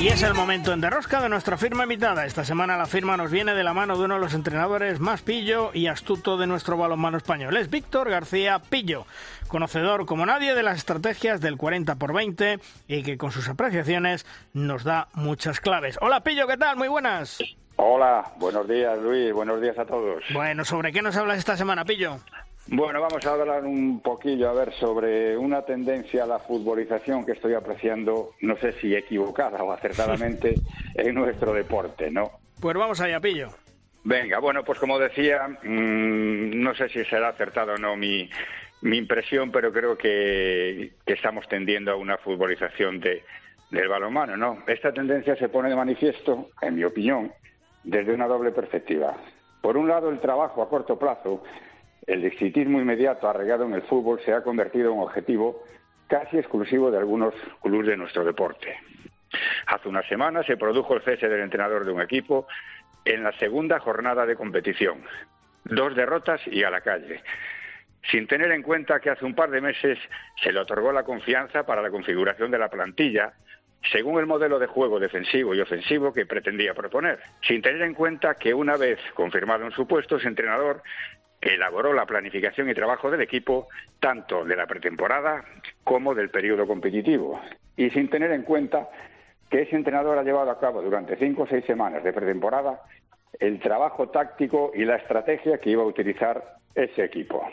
[0.00, 2.24] Y es el momento en derrosca de nuestra firma invitada.
[2.24, 5.20] Esta semana la firma nos viene de la mano de uno de los entrenadores más
[5.20, 7.54] pillo y astuto de nuestro balonmano español.
[7.58, 9.04] Es Víctor García Pillo,
[9.48, 14.24] conocedor como nadie de las estrategias del 40 por 20 y que con sus apreciaciones
[14.54, 15.98] nos da muchas claves.
[16.00, 16.78] Hola Pillo, ¿qué tal?
[16.78, 17.38] Muy buenas.
[17.76, 20.24] Hola, buenos días Luis, buenos días a todos.
[20.32, 22.20] Bueno, ¿sobre qué nos hablas esta semana, Pillo?
[22.72, 27.32] Bueno, vamos a hablar un poquillo, a ver, sobre una tendencia a la futbolización que
[27.32, 30.54] estoy apreciando, no sé si equivocada o acertadamente,
[30.94, 32.30] en nuestro deporte, ¿no?
[32.60, 33.48] Pues vamos allá, Pillo.
[34.04, 38.30] Venga, bueno, pues como decía, mm, no sé si será acertado o no mi,
[38.82, 43.24] mi impresión, pero creo que, estamos tendiendo a una futbolización de,
[43.72, 44.58] del balonmano, ¿no?
[44.68, 47.32] Esta tendencia se pone de manifiesto, en mi opinión,
[47.82, 49.16] desde una doble perspectiva.
[49.60, 51.42] Por un lado, el trabajo a corto plazo
[52.06, 55.64] el exitismo inmediato arraigado en el fútbol se ha convertido en objetivo
[56.06, 58.76] casi exclusivo de algunos clubes de nuestro deporte.
[59.66, 62.48] Hace una semana se produjo el cese del entrenador de un equipo
[63.04, 65.02] en la segunda jornada de competición.
[65.64, 67.22] Dos derrotas y a la calle.
[68.10, 69.98] Sin tener en cuenta que hace un par de meses
[70.42, 73.34] se le otorgó la confianza para la configuración de la plantilla
[73.92, 78.34] según el modelo de juego defensivo y ofensivo que pretendía proponer, sin tener en cuenta
[78.34, 80.82] que una vez confirmado en su puesto, ese entrenador
[81.40, 85.44] elaboró la planificación y trabajo del equipo tanto de la pretemporada
[85.84, 87.40] como del periodo competitivo
[87.76, 88.88] y sin tener en cuenta
[89.48, 92.82] que ese entrenador ha llevado a cabo durante cinco o seis semanas de pretemporada
[93.38, 97.50] el trabajo táctico y la estrategia que iba a utilizar ese equipo.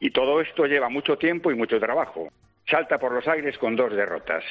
[0.00, 2.28] Y todo esto lleva mucho tiempo y mucho trabajo.
[2.66, 4.42] Salta por los aires con dos derrotas.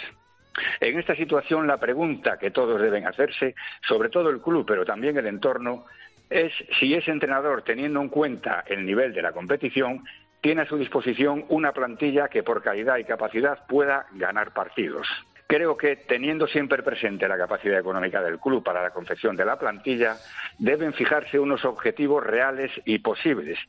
[0.79, 3.55] En esta situación la pregunta que todos deben hacerse,
[3.87, 5.85] sobre todo el club, pero también el entorno,
[6.31, 10.03] es si ese entrenador, teniendo en cuenta el nivel de la competición,
[10.41, 15.07] tiene a su disposición una plantilla que por calidad y capacidad pueda ganar partidos.
[15.45, 19.59] Creo que teniendo siempre presente la capacidad económica del club para la confección de la
[19.59, 20.15] plantilla,
[20.57, 23.59] deben fijarse unos objetivos reales y posibles,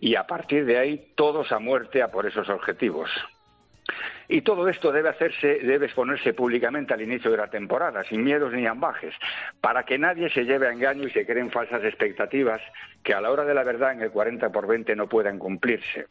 [0.00, 3.08] y a partir de ahí todos a muerte a por esos objetivos.
[4.28, 8.52] Y todo esto debe hacerse, debe exponerse públicamente al inicio de la temporada, sin miedos
[8.52, 9.14] ni ambajes,
[9.62, 12.60] para que nadie se lleve a engaño y se creen falsas expectativas
[13.02, 16.06] que a la hora de la verdad en el 40 por 20 no puedan cumplirse.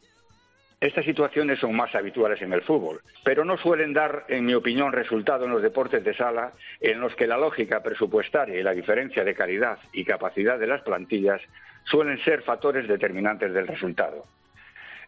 [0.80, 4.92] Estas situaciones son más habituales en el fútbol, pero no suelen dar, en mi opinión,
[4.92, 9.24] resultado en los deportes de sala en los que la lógica presupuestaria y la diferencia
[9.24, 11.40] de calidad y capacidad de las plantillas
[11.84, 14.24] suelen ser factores determinantes del resultado.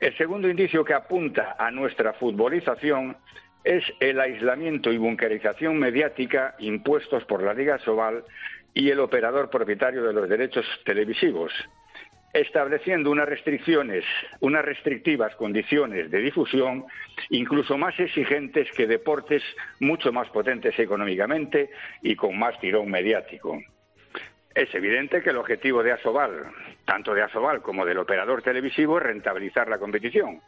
[0.01, 3.19] El segundo indicio que apunta a nuestra futbolización
[3.65, 8.25] es el aislamiento y bunkerización mediática impuestos por la Liga Sobal
[8.73, 11.53] y el operador propietario de los derechos televisivos,
[12.33, 14.07] estableciendo unas restricciones,
[14.41, 16.87] unas restrictivas condiciones de difusión,
[17.29, 19.43] incluso más exigentes que deportes
[19.81, 21.69] mucho más potentes económicamente
[22.03, 23.61] y con más tirón mediático.
[24.55, 26.47] Es evidente que el objetivo de Asobal,
[26.85, 30.41] tanto de Asobal como del operador televisivo, es rentabilizar la competición.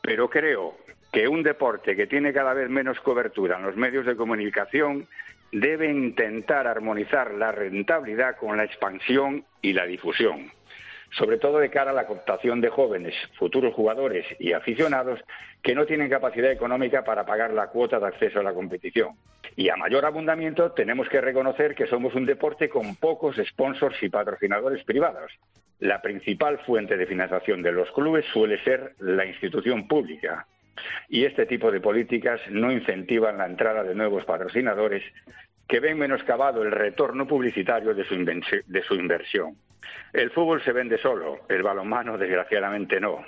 [0.00, 0.76] Pero creo
[1.12, 5.06] que un deporte que tiene cada vez menos cobertura en los medios de comunicación
[5.52, 10.50] debe intentar armonizar la rentabilidad con la expansión y la difusión.
[11.16, 15.20] Sobre todo de cara a la captación de jóvenes, futuros jugadores y aficionados
[15.62, 19.16] que no tienen capacidad económica para pagar la cuota de acceso a la competición.
[19.56, 24.08] Y a mayor abundamiento tenemos que reconocer que somos un deporte con pocos sponsors y
[24.08, 25.30] patrocinadores privados.
[25.78, 30.46] La principal fuente de financiación de los clubes suele ser la institución pública.
[31.08, 35.04] Y este tipo de políticas no incentivan la entrada de nuevos patrocinadores
[35.68, 39.56] que ven menoscabado el retorno publicitario de su inversión.
[40.12, 43.24] El fútbol se vende solo, el balonmano desgraciadamente no.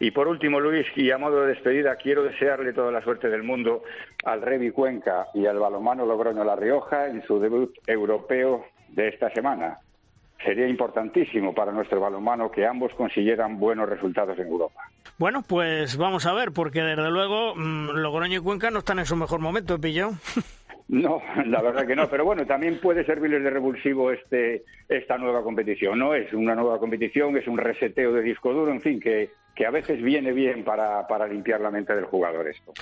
[0.00, 3.44] Y por último, Luis, y a modo de despedida, quiero desearle toda la suerte del
[3.44, 3.84] mundo
[4.24, 9.30] al Revi Cuenca y al balonmano Logroño La Rioja en su debut europeo de esta
[9.30, 9.78] semana.
[10.44, 14.80] Sería importantísimo para nuestro balonmano que ambos consiguieran buenos resultados en Europa.
[15.18, 19.06] Bueno, pues vamos a ver, porque desde luego mm, Logroño y Cuenca no están en
[19.06, 20.10] su mejor momento, Pillo.
[20.88, 25.42] No, la verdad que no, pero bueno, también puede servirles de revulsivo este, esta nueva
[25.42, 25.98] competición.
[25.98, 29.64] No es una nueva competición, es un reseteo de disco duro, en fin, que, que
[29.64, 32.74] a veces viene bien para, para limpiar la mente del jugador esto.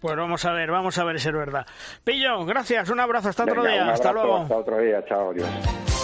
[0.00, 1.66] Pues vamos a ver, vamos a ver si es verdad.
[2.04, 4.36] Pillo, gracias, un abrazo, hasta otro día, hasta luego.
[4.36, 5.95] Hasta otro día, chao, adiós.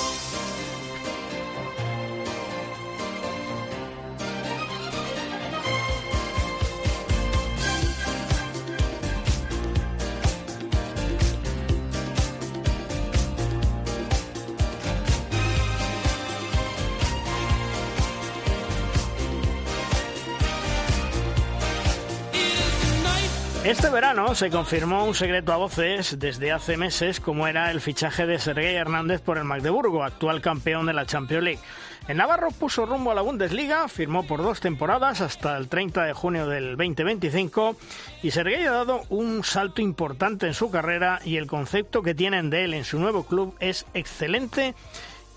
[24.35, 28.75] Se confirmó un secreto a voces desde hace meses como era el fichaje de Sergei
[28.75, 31.61] Hernández por el Magdeburgo, actual campeón de la Champions League.
[32.09, 36.13] El Navarro puso rumbo a la Bundesliga, firmó por dos temporadas hasta el 30 de
[36.15, 37.77] junio del 2025
[38.23, 42.49] y Sergei ha dado un salto importante en su carrera y el concepto que tienen
[42.49, 44.75] de él en su nuevo club es excelente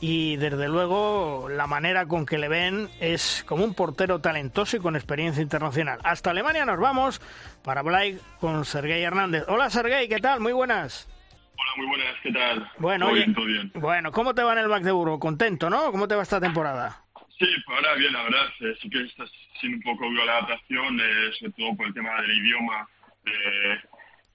[0.08, 4.80] y desde luego la manera con que le ven es como un portero talentoso y
[4.80, 5.98] con experiencia internacional.
[6.04, 7.20] Hasta Alemania nos vamos
[7.64, 8.04] para hablar
[8.40, 9.46] con Sergei Hernández.
[9.48, 10.42] Hola Sergei, ¿qué tal?
[10.42, 11.10] Muy buenas.
[11.58, 12.72] Hola, muy buenas, ¿qué tal?
[12.78, 13.72] Bueno, ¿Todo bien, todo bien?
[13.74, 15.20] bueno, ¿cómo te va en el Magdeburgo?
[15.20, 15.92] ¿Contento, no?
[15.92, 17.02] ¿Cómo te va esta temporada?
[17.40, 19.24] Sí, pues ahora bien, la verdad, eh, sí que está
[19.60, 22.88] siendo un poco dura la adaptación, eh, sobre todo por el tema del idioma.
[23.26, 23.80] Eh,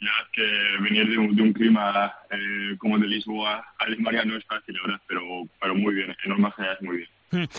[0.00, 0.42] ya que
[0.80, 4.44] venir de un, de un clima eh, como el de Lisboa a Alemania no es
[4.44, 5.22] fácil, la verdad, pero,
[5.60, 7.08] pero muy bien, en normas generales muy bien.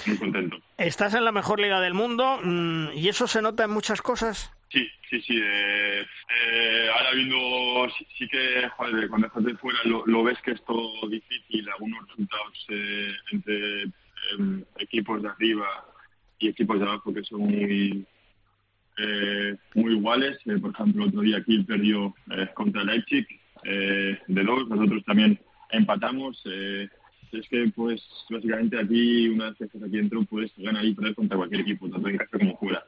[0.05, 0.57] Muy contento.
[0.77, 4.51] Estás en la mejor liga del mundo mm, y eso se nota en muchas cosas.
[4.69, 5.39] Sí, sí, sí.
[5.41, 6.05] Eh,
[6.45, 10.51] eh, ahora viendo, sí, sí que joder, cuando estás de fuera lo, lo, ves que
[10.51, 13.83] es todo difícil, algunos resultados eh, entre
[14.33, 15.67] em, equipos de arriba
[16.39, 18.05] y equipos de abajo que son muy
[18.97, 20.37] eh, muy iguales.
[20.45, 23.25] Eh, por ejemplo, otro día Kiel perdió eh, contra Leipzig
[23.63, 25.39] eh, de dos, nosotros también
[25.71, 26.41] empatamos.
[26.45, 26.87] Eh,
[27.31, 31.15] es que, pues, básicamente aquí, una vez que estás aquí dentro, puedes ganar y perder
[31.15, 32.83] contra cualquier equipo, tanto en casa como fuera.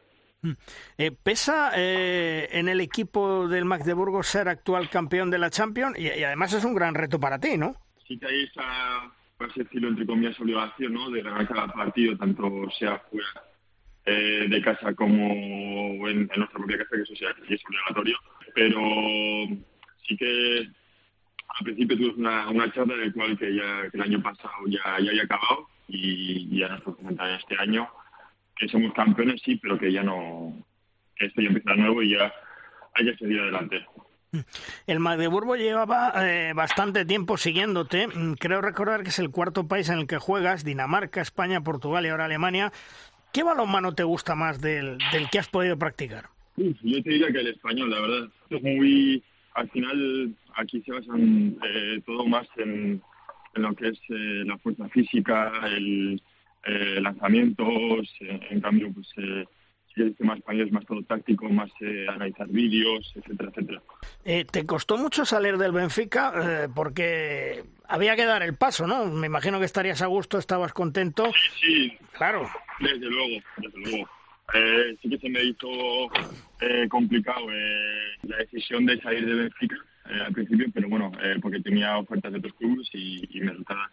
[0.98, 5.98] Eh, ¿Pesa eh, en el equipo del Magdeburgo ser actual campeón de la Champions?
[5.98, 7.78] Y, y, además es un gran reto para ti, ¿no?
[8.06, 11.10] Sí que hay esa, por así decirlo, entre comillas, obligación, ¿no?
[11.10, 13.53] De ganar cada partido, tanto sea fuera
[14.06, 15.18] eh, de casa como
[16.08, 17.14] en, nuestra propia casa, que eso
[17.48, 18.18] que es obligatorio.
[18.54, 18.80] Pero
[20.08, 20.68] sí que
[21.60, 24.82] al principio tuve una, una charla en cual que ya que el año pasado ya,
[25.00, 27.88] ya había acabado y, ya nos presentan este año
[28.56, 30.54] que somos campeones, sí, pero que ya no,
[31.16, 32.32] que esto ya empieza nuevo y ya
[32.94, 33.86] hay que seguir adelante.
[34.88, 38.08] El Magdeburgo llevaba eh, bastante tiempo siguiéndote.
[38.40, 42.10] Creo recordar que es el cuarto país en el que juegas, Dinamarca, España, Portugal y
[42.10, 42.72] ahora Alemania.
[43.34, 46.26] ¿Qué balonmano te gusta más del, del que has podido practicar?
[46.56, 48.30] Uf, yo te diría que el español, la verdad.
[48.52, 49.24] Es muy,
[49.56, 53.02] al final aquí se basan eh, todo más en,
[53.56, 56.22] lo que es eh, la fuerza física, el
[56.66, 59.10] eh, lanzamientos, en cambio, pues
[59.94, 63.82] si el tema español es más todo táctico, más eh, analizar vídeos, etcétera, etcétera.
[64.26, 66.34] Eh, ¿Te costó mucho salir del Benfica?
[66.36, 69.06] Eh, porque había que dar el paso, ¿no?
[69.06, 71.26] Me imagino que estarías a gusto, estabas contento.
[71.26, 71.98] Sí, sí.
[72.14, 72.50] Claro.
[72.80, 74.10] Desde luego, desde luego.
[74.54, 75.68] Eh, sí que se me hizo
[76.60, 79.78] eh, complicado eh, la decisión de salir de Benfica
[80.26, 83.90] al principio, pero bueno, porque tenía ofertas de otros clubes y, y me resultaba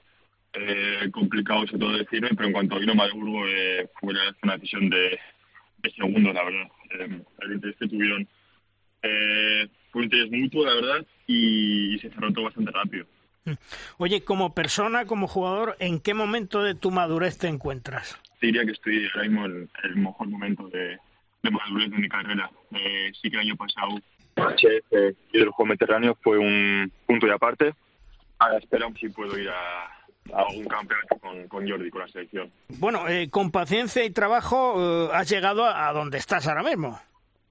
[1.12, 3.44] complicado sobre todo decirme, pero en cuanto vino Magdeburgo
[4.00, 5.20] fue una decisión de,
[5.82, 6.68] de segundo, la verdad.
[6.90, 8.26] Eh, el interés que tuvieron
[9.02, 13.06] eh, fue un interés mutuo, la verdad, y, y, se cerró todo bastante rápido.
[13.98, 18.20] Oye, como persona, como jugador, ¿en qué momento de tu madurez te encuentras?
[18.40, 20.98] Diría que estoy ahora mismo en el mejor momento de,
[21.42, 22.50] de madurez de mi carrera.
[22.72, 23.98] Eh, sí que el año pasado
[24.36, 27.74] HF y el juego mediterráneo fue un punto de aparte.
[28.38, 29.99] Ahora esperamos si puedo ir a
[30.32, 32.50] a un campeonato con, con Jordi, con la selección.
[32.78, 37.00] Bueno, eh, con paciencia y trabajo has llegado a, donde estás ahora mismo.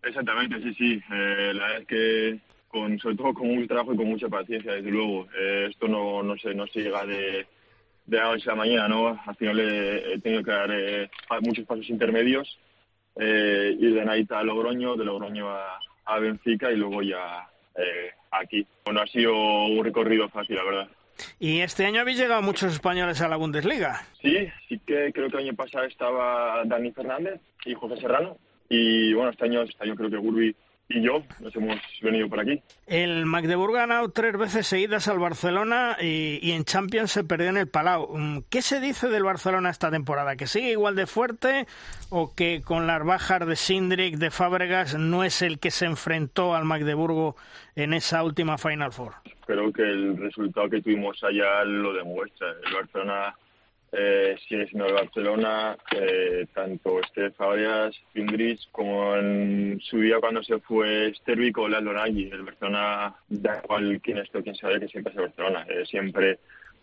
[0.04, 1.04] Exactamente, sí, sí.
[1.10, 4.92] la verdad es que con, sobre todo con mucho trabajo y con mucha paciencia, desde
[4.92, 5.28] luego.
[5.68, 7.46] esto no, no, se, no se llega de,
[8.06, 9.20] de la noche a la mañana, ¿no?
[9.26, 12.58] Al final he, tenido que dar muchos pasos intermedios,
[13.18, 15.80] ir de Naita a Logroño, de Logroño a,
[16.10, 18.66] a Benfica y luego ya eh, aquí.
[18.84, 20.90] Bueno, ha sido un recorrido fácil, la verdad.
[21.40, 24.06] ¿Y este año habéis llegado muchos españoles a la Bundesliga?
[24.22, 28.38] Sí, sí que creo que el año pasado estaba Dani Fernández y José Serrano.
[28.70, 30.56] Y bueno, este año, este año creo que Gurbi
[30.92, 32.62] y yo nos hemos venido por aquí.
[32.88, 37.58] El Magdeburg ha ganado tres veces seguidas al Barcelona y, en Champions se perdió en
[37.58, 38.18] el Palau.
[38.18, 40.36] Mm, ¿Qué se dice del Barcelona esta temporada?
[40.36, 41.68] ¿Que sigue igual de fuerte
[42.10, 46.56] o que con las bajas de Sindrik, de Fábregas, no es el que se enfrentó
[46.56, 47.36] al Magdeburgo
[47.76, 49.14] en esa última Final Four?
[49.50, 52.52] Creo que el resultado que tuvimos allá lo demuestra.
[52.68, 53.36] El Barcelona
[53.92, 60.44] eh, sigue siendo el Barcelona, eh, tanto Estef Fabregas, Findris, como en su día cuando
[60.44, 62.30] se fue Stervik o Lalo Nagy.
[62.32, 65.66] El Barcelona, da igual quién es o quién sabe que siempre es el Barcelona.
[65.68, 66.38] Eh, siempre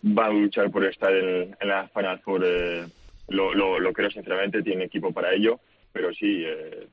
[0.04, 2.42] va a luchar por estar en, la Final Four.
[2.44, 2.84] Eh,
[3.28, 5.60] lo, lo, lo, creo sinceramente, tiene equipo para ello,
[5.92, 6.88] pero sí, eh,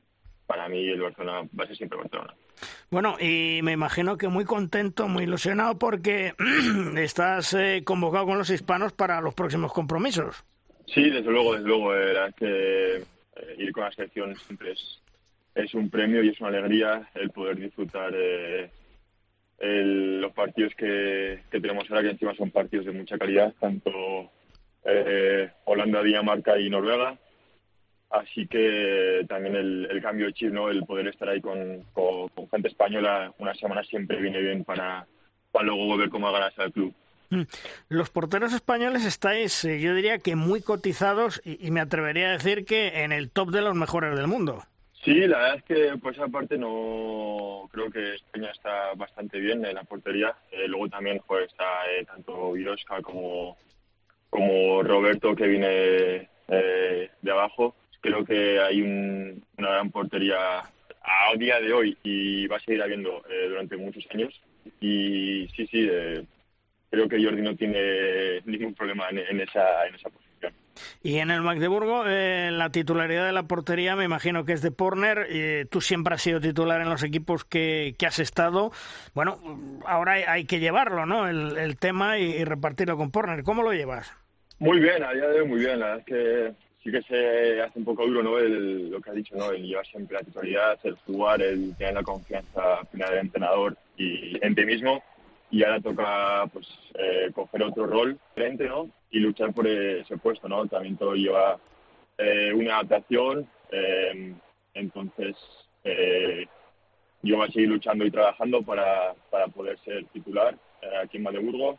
[0.46, 2.32] para mí el Barcelona va a ser siempre Barcelona.
[2.90, 6.34] Bueno, y me imagino que muy contento, muy ilusionado porque
[6.96, 10.44] estás eh, convocado con los hispanos para los próximos compromisos.
[10.86, 11.94] Sí, desde luego, desde luego.
[11.94, 13.02] Era que eh,
[13.58, 14.74] ir con la selección siempre
[15.54, 18.70] es, un premio y es una alegría el poder disfrutar eh,
[19.58, 23.90] los partidos que, que, tenemos ahora, que encima son partidos de mucha calidad, tanto
[25.64, 27.16] Holanda, Dinamarca y Noruega
[28.14, 30.70] Así que también el, cambio de chip, ¿no?
[30.70, 31.84] el poder estar ahí con,
[32.48, 35.04] gente española una semana siempre viene bien para,
[35.50, 36.94] para luego ver cómo ganas al club.
[37.30, 37.42] Mm.
[37.88, 42.64] Los porteros españoles estáis, eh, yo diría que muy cotizados y, me atrevería a decir
[42.64, 44.62] que en el top de los mejores del mundo.
[45.02, 49.64] Sí, la verdad es que por esa parte no creo que España está bastante bien
[49.64, 50.36] en la portería.
[50.52, 53.56] Eh, luego también pues, está eh, tanto Viroska como,
[54.30, 57.74] como Roberto que viene de abajo
[58.04, 63.22] creo que hay una gran portería a día de hoy y va a seguir habiendo
[63.30, 64.38] eh, durante muchos años.
[64.78, 66.22] Y sí, sí, eh,
[66.90, 70.52] creo que Jordi no tiene ningún problema en, esa, en esa posición.
[71.02, 74.70] Y en el Magdeburgo, eh, la titularidad de la portería me imagino que es de
[74.70, 75.66] Porner.
[75.70, 78.70] tú siempre has sido titular en los equipos que, que has estado.
[79.14, 79.38] Bueno,
[79.86, 81.26] ahora hay, que llevarlo, ¿no?
[81.26, 83.44] El, el tema y, y, repartirlo con Porner.
[83.44, 84.14] ¿Cómo lo llevas?
[84.58, 85.80] Muy bien, a día de hoy muy bien.
[85.80, 88.38] La verdad es que sí que se hace un poco duro ¿no?
[88.38, 89.50] El, lo que ha dicho, ¿no?
[89.50, 94.38] el llevar siempre la titularidad, el jugar, el tener la confianza final del entrenador y
[94.44, 95.02] en ti mismo.
[95.50, 98.90] Y ahora toca pues eh, coger otro rol ¿no?
[99.10, 100.48] y luchar por ese puesto.
[100.48, 100.66] ¿no?
[100.66, 101.58] También todo lleva
[102.18, 103.48] eh, una adaptación.
[103.70, 104.34] Eh,
[104.74, 105.36] entonces,
[107.22, 110.56] yo voy a seguir luchando y trabajando para, para poder ser titular
[111.02, 111.78] aquí en Magdeburgo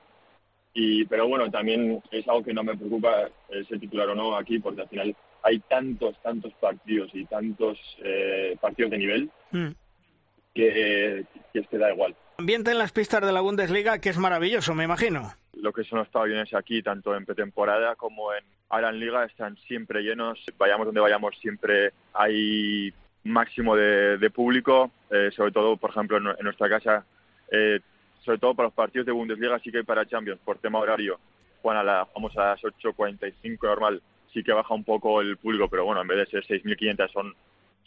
[0.75, 3.29] y, pero bueno, también es algo que no me preocupa
[3.67, 8.55] ser titular o no aquí, porque al final hay tantos, tantos partidos y tantos eh,
[8.61, 9.69] partidos de nivel mm.
[10.53, 12.15] que, que es que da igual.
[12.37, 15.31] Ambiente en las pistas de la Bundesliga que es maravilloso, me imagino.
[15.53, 19.57] Lo que son los pabellones aquí, tanto en pretemporada como en ahora en Liga, están
[19.67, 20.43] siempre llenos.
[20.57, 24.91] Vayamos donde vayamos, siempre hay máximo de, de público.
[25.09, 27.05] Eh, sobre todo, por ejemplo, en, nuestra casa
[27.51, 27.79] eh,
[28.25, 31.19] sobre todo para los partidos de Bundesliga, sí que hay para Champions, por tema horario.
[31.63, 34.01] Bueno, a la, vamos a las 8.45 normal,
[34.33, 37.33] sí que baja un poco el público, pero bueno, en vez de ser 6.500 son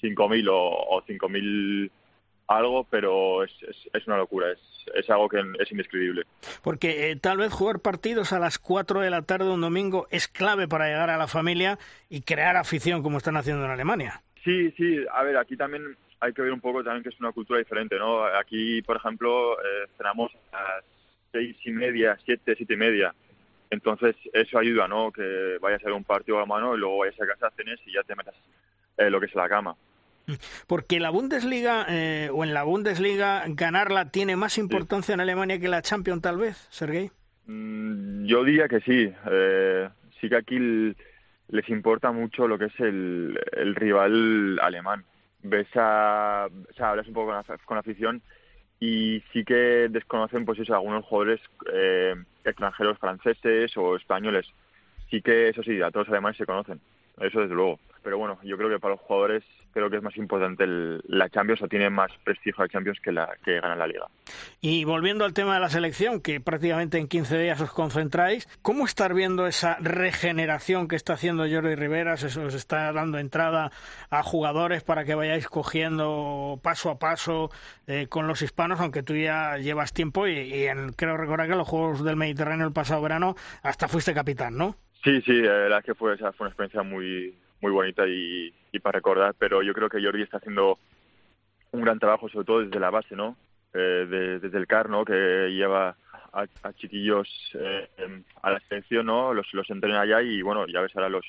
[0.00, 1.90] 5.000 o, o 5.000
[2.48, 3.52] algo, pero es,
[3.92, 4.58] es, una locura, es,
[4.94, 6.24] es, algo que es indescribible.
[6.62, 10.28] Porque eh, tal vez jugar partidos a las 4 de la tarde un domingo es
[10.28, 11.78] clave para llegar a la familia
[12.08, 14.22] y crear afición como están haciendo en Alemania.
[14.44, 17.32] Sí, sí, a ver, aquí también hay que ver un poco también que es una
[17.32, 18.24] cultura diferente, ¿no?
[18.24, 20.84] Aquí, por ejemplo, eh, cenamos a las
[21.32, 23.14] seis y media, siete, siete y media.
[23.70, 25.12] Entonces, eso ayuda, ¿no?
[25.12, 27.92] Que vayas a ver un partido a mano y luego vayas a casa, cenes y
[27.92, 28.34] ya te metas
[28.96, 29.76] eh, lo que es la cama.
[30.66, 35.68] Porque la Bundesliga, eh, o en la Bundesliga, ganarla tiene más importancia en Alemania que
[35.68, 37.10] la Champions, tal vez, Sergei.
[37.46, 39.12] Mm, yo diría que sí.
[39.30, 39.88] Eh,
[40.20, 40.58] sí que aquí
[41.48, 45.04] les importa mucho lo que es el, el rival alemán
[45.42, 47.32] ves a, o sea, hablas un poco
[47.64, 48.22] con la, afición
[48.80, 51.40] y sí que desconocen pues eso algunos jugadores
[51.72, 52.14] eh,
[52.44, 54.46] extranjeros franceses o españoles.
[55.10, 56.80] Sí que eso sí a todos los alemanes se conocen
[57.20, 57.78] eso desde luego.
[58.02, 60.64] Pero bueno, yo creo que para los jugadores creo que es más importante
[61.08, 64.06] la Champions o tiene más prestigio la Champions que la que gana la Liga.
[64.60, 68.84] Y volviendo al tema de la selección, que prácticamente en 15 días os concentráis, ¿cómo
[68.84, 72.16] estar viendo esa regeneración que está haciendo Jordi Rivera?
[72.16, 73.70] ¿Se os está dando entrada
[74.10, 77.50] a jugadores para que vayáis cogiendo paso a paso
[77.86, 80.66] eh, con los hispanos, aunque tú ya llevas tiempo y,
[80.96, 84.76] creo recordar que en los Juegos del Mediterráneo el pasado verano hasta fuiste capitán, ¿no?
[85.04, 89.34] Sí, sí, la verdad que fue, fue una experiencia muy, muy bonita y, para recordar,
[89.38, 90.78] pero yo creo que Jordi está haciendo
[91.72, 93.36] un gran trabajo, sobre todo desde la base, ¿no?
[93.74, 95.04] Eh, desde el CAR, ¿no?
[95.04, 95.96] Que lleva
[96.32, 97.88] a, chiquillos eh,
[98.42, 99.34] a la selección, ¿no?
[99.34, 101.24] Los, los entrena allá y, bueno, ya ves ahora los,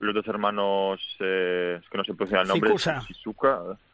[0.00, 2.70] los dos hermanos, eh, que no se pronuncia el nombre.
[2.70, 3.02] Cicusa,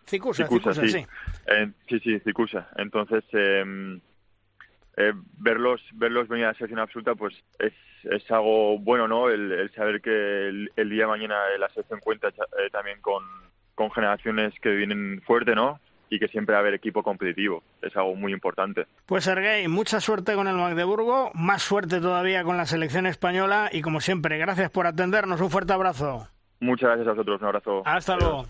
[0.06, 0.88] Cicusa, sí.
[0.88, 1.06] Sí,
[1.46, 2.58] eh, sí.
[2.76, 3.24] Entonces,
[4.96, 7.72] eh, verlos verlos venir a la selección absoluta pues es,
[8.04, 12.70] es algo bueno no el, saber que el, día de mañana la selección cuenta eh,
[12.72, 13.22] también con,
[13.74, 17.62] con generaciones que vienen fuerte no y que siempre va a haber equipo competitivo.
[17.82, 18.86] Es algo muy importante.
[19.06, 23.82] Pues Sergei, mucha suerte con el Magdeburgo, más suerte todavía con la selección española y
[23.82, 25.40] como siempre, gracias por atendernos.
[25.40, 26.28] Un fuerte abrazo.
[26.60, 27.40] Muchas gracias a vosotros.
[27.40, 27.82] Un abrazo.
[27.84, 28.46] Hasta luego.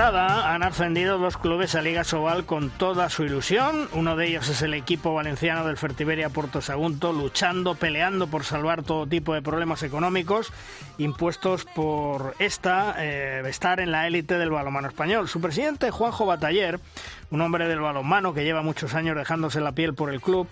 [0.00, 3.86] Han ascendido dos clubes a Liga Sobal con toda su ilusión.
[3.92, 8.82] Uno de ellos es el equipo valenciano del Fertiberia Puerto Sagunto, luchando, peleando por salvar
[8.82, 10.54] todo tipo de problemas económicos
[10.96, 15.28] impuestos por esta, eh, estar en la élite del balonmano español.
[15.28, 16.80] Su presidente, Juanjo Bataller,
[17.30, 20.48] un hombre del balonmano que lleva muchos años dejándose la piel por el club,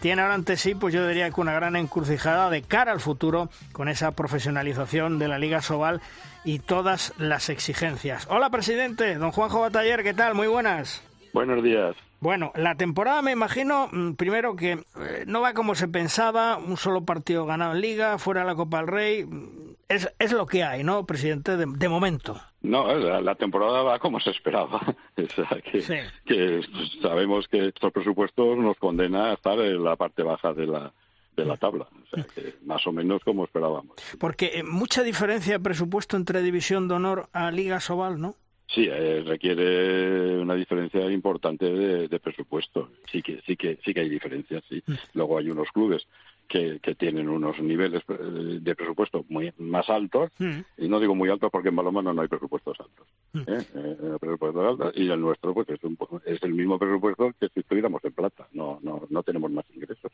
[0.00, 3.50] tiene ahora ante sí, pues yo diría que una gran encrucijada de cara al futuro
[3.72, 6.00] con esa profesionalización de la Liga Sobal
[6.44, 8.26] y todas las exigencias.
[8.30, 10.34] Hola, presidente, don Juanjo Bataller, ¿qué tal?
[10.34, 11.02] Muy buenas.
[11.32, 11.96] Buenos días.
[12.20, 16.76] Bueno, la temporada me imagino, mm, primero que eh, no va como se pensaba, un
[16.76, 20.62] solo partido ganado en liga, fuera la Copa del Rey, mm, es, es lo que
[20.62, 22.40] hay, ¿no, presidente, de, momento?
[22.60, 24.80] No, la, temporada va como se esperaba.
[25.16, 26.60] que, que
[27.02, 30.92] sabemos que estos presupuestos nos condena a estar en la parte baja de la,
[31.36, 31.88] de la tabla.
[31.90, 33.96] O sea, que más o menos como esperábamos.
[34.18, 38.36] Porque eh, mucha diferencia de presupuesto entre División de Honor a Liga Sobal, ¿no?
[38.68, 42.90] Sí, eh, requiere una diferencia importante de, presupuesto.
[43.10, 44.64] Sí que, sí que, sí que hay diferencias.
[44.68, 44.82] Sí.
[44.86, 44.94] Mm.
[45.14, 46.06] Luego hay unos clubes
[46.52, 50.58] que, que, tienen unos niveles eh, de presupuesto muy más altos mm.
[50.76, 53.06] y no digo muy altos porque en balonmano no hay presupuestos altos.
[53.32, 53.42] Mm.
[53.46, 54.92] ¿eh?
[54.94, 55.96] y el nuestro pues es, un,
[56.26, 58.46] es el mismo presupuesto que si estuviéramos en plata.
[58.52, 60.12] No, no, no tenemos más ingresos.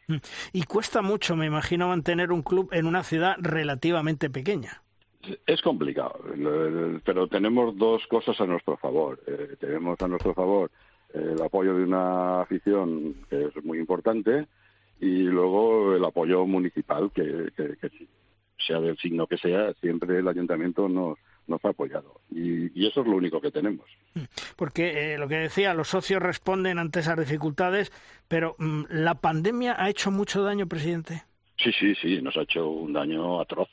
[0.52, 4.82] Y cuesta mucho, me imagino, mantener un club en una ciudad relativamente pequeña.
[5.44, 6.20] Es complicado,
[7.04, 9.18] pero tenemos dos cosas a nuestro favor.
[9.26, 10.70] Eh, tenemos a nuestro favor
[11.12, 14.46] eh, el apoyo de una afición que es muy importante
[15.00, 17.50] y luego el apoyo municipal, que,
[18.66, 22.20] sea del signo que sea, siempre el ayuntamiento nos, nos ha apoyado.
[22.30, 23.86] Y, eso es lo único que tenemos.
[24.14, 24.22] Mm.
[24.56, 27.92] Porque eh, lo que decía, los socios responden ante esas dificultades,
[28.28, 31.24] pero mm, ¿la pandemia ha hecho mucho daño, presidente?
[31.56, 33.68] Sí, sí, sí, nos ha hecho un daño atroz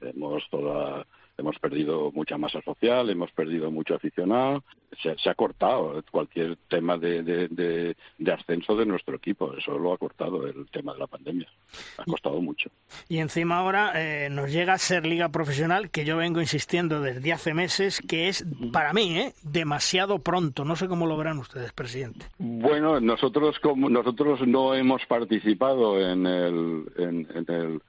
[0.00, 1.06] hemos toda
[1.38, 4.64] hemos perdido mucha masa social, hemos perdido mucho aficionado,
[5.00, 10.46] se, ha cortado cualquier tema de, de, ascenso de nuestro equipo, eso lo ha cortado
[10.46, 11.48] el tema de la pandemia,
[11.96, 12.70] ha costado mucho.
[13.08, 17.32] Y encima ahora eh, nos llega a ser liga profesional, que yo vengo insistiendo desde
[17.32, 19.34] hace meses, que es para mí ¿eh?
[19.42, 22.26] demasiado pronto, no sé cómo lo verán ustedes, presidente.
[22.38, 27.80] Bueno, nosotros como nosotros no hemos participado en el, en el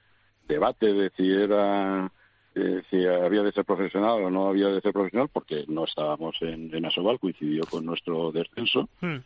[0.48, 2.12] debate de si era
[2.60, 6.36] eh, si había de ser profesional o no había de ser profesional, porque no estábamos
[6.42, 8.90] en, en Asobal, coincidió con nuestro descenso.
[9.02, 9.18] Hmm.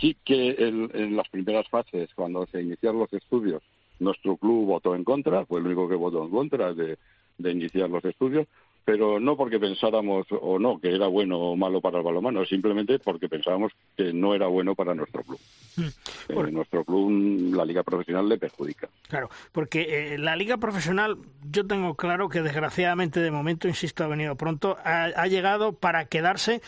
[0.00, 3.62] Sí que en las primeras fases, cuando se iniciaron los estudios,
[4.00, 6.98] nuestro club votó en contra, fue el único que votó en contra de
[7.38, 8.48] iniciar los estudios,
[8.84, 12.98] pero no porque pensáramos o no que era bueno o malo para el balonmano, simplemente
[12.98, 15.40] porque pensábamos que no era bueno para nuestro club.
[15.76, 15.82] Mm.
[16.28, 18.88] Eh, nuestro club, la liga profesional le perjudica.
[19.08, 21.18] Claro, porque eh, la liga profesional,
[21.50, 26.60] yo tengo claro que desgraciadamente de momento, insisto, ha venido pronto, ha, llegado para quedarse,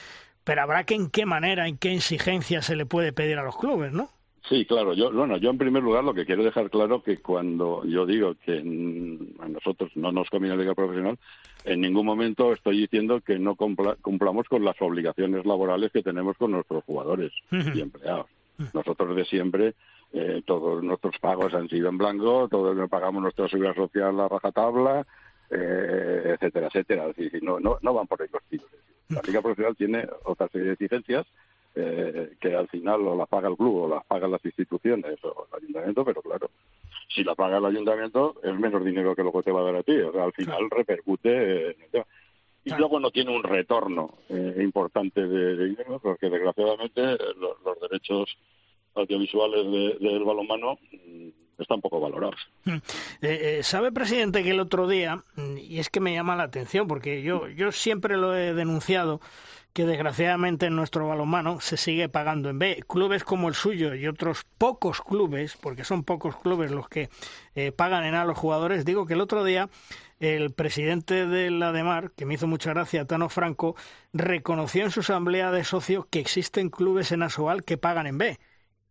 [0.44, 3.56] pero habrá que en qué manera, en qué exigencia se le puede pedir a los
[3.56, 4.10] clubes, ¿no?
[4.48, 4.94] Sí, claro.
[4.94, 8.34] Yo, bueno, yo en primer lugar lo que quiero dejar claro que cuando yo digo
[8.44, 11.18] que a nosotros no nos conviene la liga profesional,
[11.64, 16.52] en ningún momento estoy diciendo que no cumplamos con las obligaciones laborales que tenemos con
[16.52, 18.26] nuestros jugadores y empleados.
[18.72, 19.74] Nosotros de siempre
[20.12, 25.06] eh, todos nuestros pagos han sido en blanco, todos pagamos nuestra seguridad social a rajatabla,
[25.50, 27.08] eh, etcétera, etcétera.
[27.08, 28.68] Es decir, no, no, no van por ahí los tiros.
[29.08, 31.26] La Liga Profesional tiene otra serie de exigencias
[31.76, 35.46] eh, que al final o las paga el club o las pagan las instituciones o
[35.52, 36.50] el ayuntamiento, pero claro,
[37.08, 39.76] si la paga el ayuntamiento es menos dinero que lo que te va a dar
[39.76, 39.96] a ti.
[39.98, 42.06] O sea, al final repercute en el tema.
[42.64, 47.02] Y luego no tiene un retorno eh, importante de, dinero, porque desgraciadamente
[47.36, 48.36] los, los derechos
[48.96, 49.64] audiovisuales
[50.00, 51.28] del balonmano mm,
[51.58, 52.40] están poco valorados.
[52.64, 52.70] Mm.
[52.74, 52.80] Eh,
[53.22, 56.86] eh, ¿Sabe, presidente, que el otro día, mm, y es que me llama la atención,
[56.86, 59.20] porque yo, yo siempre lo he denunciado,
[59.72, 62.82] que desgraciadamente en nuestro balonmano se sigue pagando en B.
[62.88, 67.10] Clubes como el suyo y otros pocos clubes, porque son pocos clubes los que
[67.54, 69.68] eh, pagan en A los jugadores, digo que el otro día
[70.18, 73.76] el presidente de la DEMAR, que me hizo mucha gracia, Tano Franco,
[74.14, 78.38] reconoció en su asamblea de socios que existen clubes en Asobal que pagan en B.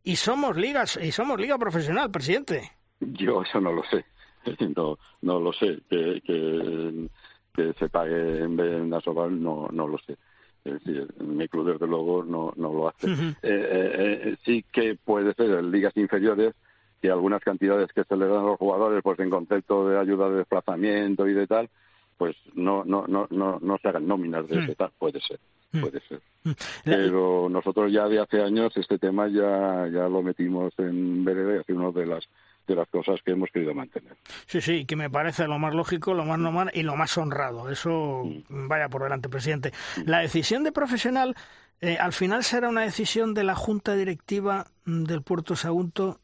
[0.05, 2.71] Y somos ligas, y somos liga profesional, presidente.
[2.99, 4.05] Yo eso no lo sé.
[4.75, 5.79] No, no lo sé.
[5.89, 10.15] Que, que, se pague en en Asobal, no, no lo sé.
[10.63, 13.07] Es decir, mi club desde luego no, no lo hace.
[13.07, 16.53] Eh, eh, eh, sí que puede ser en ligas inferiores
[17.01, 20.29] que algunas cantidades que se le dan a los jugadores pues en concepto de ayuda
[20.29, 21.69] de desplazamiento y de tal,
[22.17, 25.39] pues no no no no, no se hagan nóminas de ese tal, puede ser.
[25.71, 25.81] Mm.
[25.81, 26.21] puede ser.
[26.43, 26.51] Mm.
[26.83, 31.59] Pero nosotros ya de hace años este tema ya, ya lo metimos en vereda y
[31.59, 32.23] hace una de las
[32.67, 34.17] de las cosas que hemos querido mantener.
[34.47, 37.69] Sí, sí, que me parece lo más lógico, lo más normal y lo más honrado.
[37.69, 38.67] Eso mm.
[38.67, 39.71] vaya por delante, presidente.
[40.05, 41.35] La decisión de profesional
[41.81, 46.19] eh, al final será una decisión de la Junta Directiva del Puerto Sagunto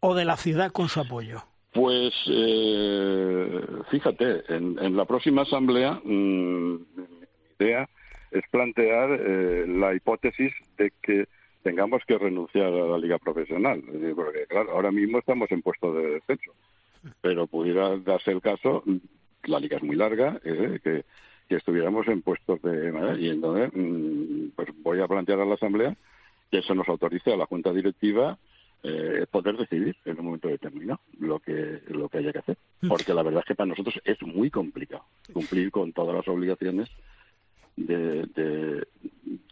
[0.00, 1.44] o de la ciudad con su apoyo.
[1.76, 3.60] Pues eh,
[3.90, 6.80] fíjate, en, en, la próxima asamblea, mi
[7.60, 7.88] idea
[8.30, 11.28] es plantear eh, la hipótesis de que
[11.62, 13.82] tengamos que renunciar a la liga profesional.
[14.14, 16.52] Porque, claro, ahora mismo estamos en puesto de descenso,
[17.20, 18.82] pero pudiera darse el caso,
[19.44, 21.04] la liga es muy larga, eh, que,
[21.48, 23.18] estuviéramos en puestos de...
[23.20, 25.96] Y entonces, mm, pues voy a plantear a la Asamblea
[26.50, 28.38] que eso nos autorice a la Junta Directiva
[28.88, 32.56] eh, poder decidir en un momento determinado lo que lo que haya que hacer
[32.88, 36.88] porque la verdad es que para nosotros es muy complicado cumplir con todas las obligaciones
[37.76, 38.86] de,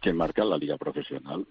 [0.01, 1.47] que marca la liga profesional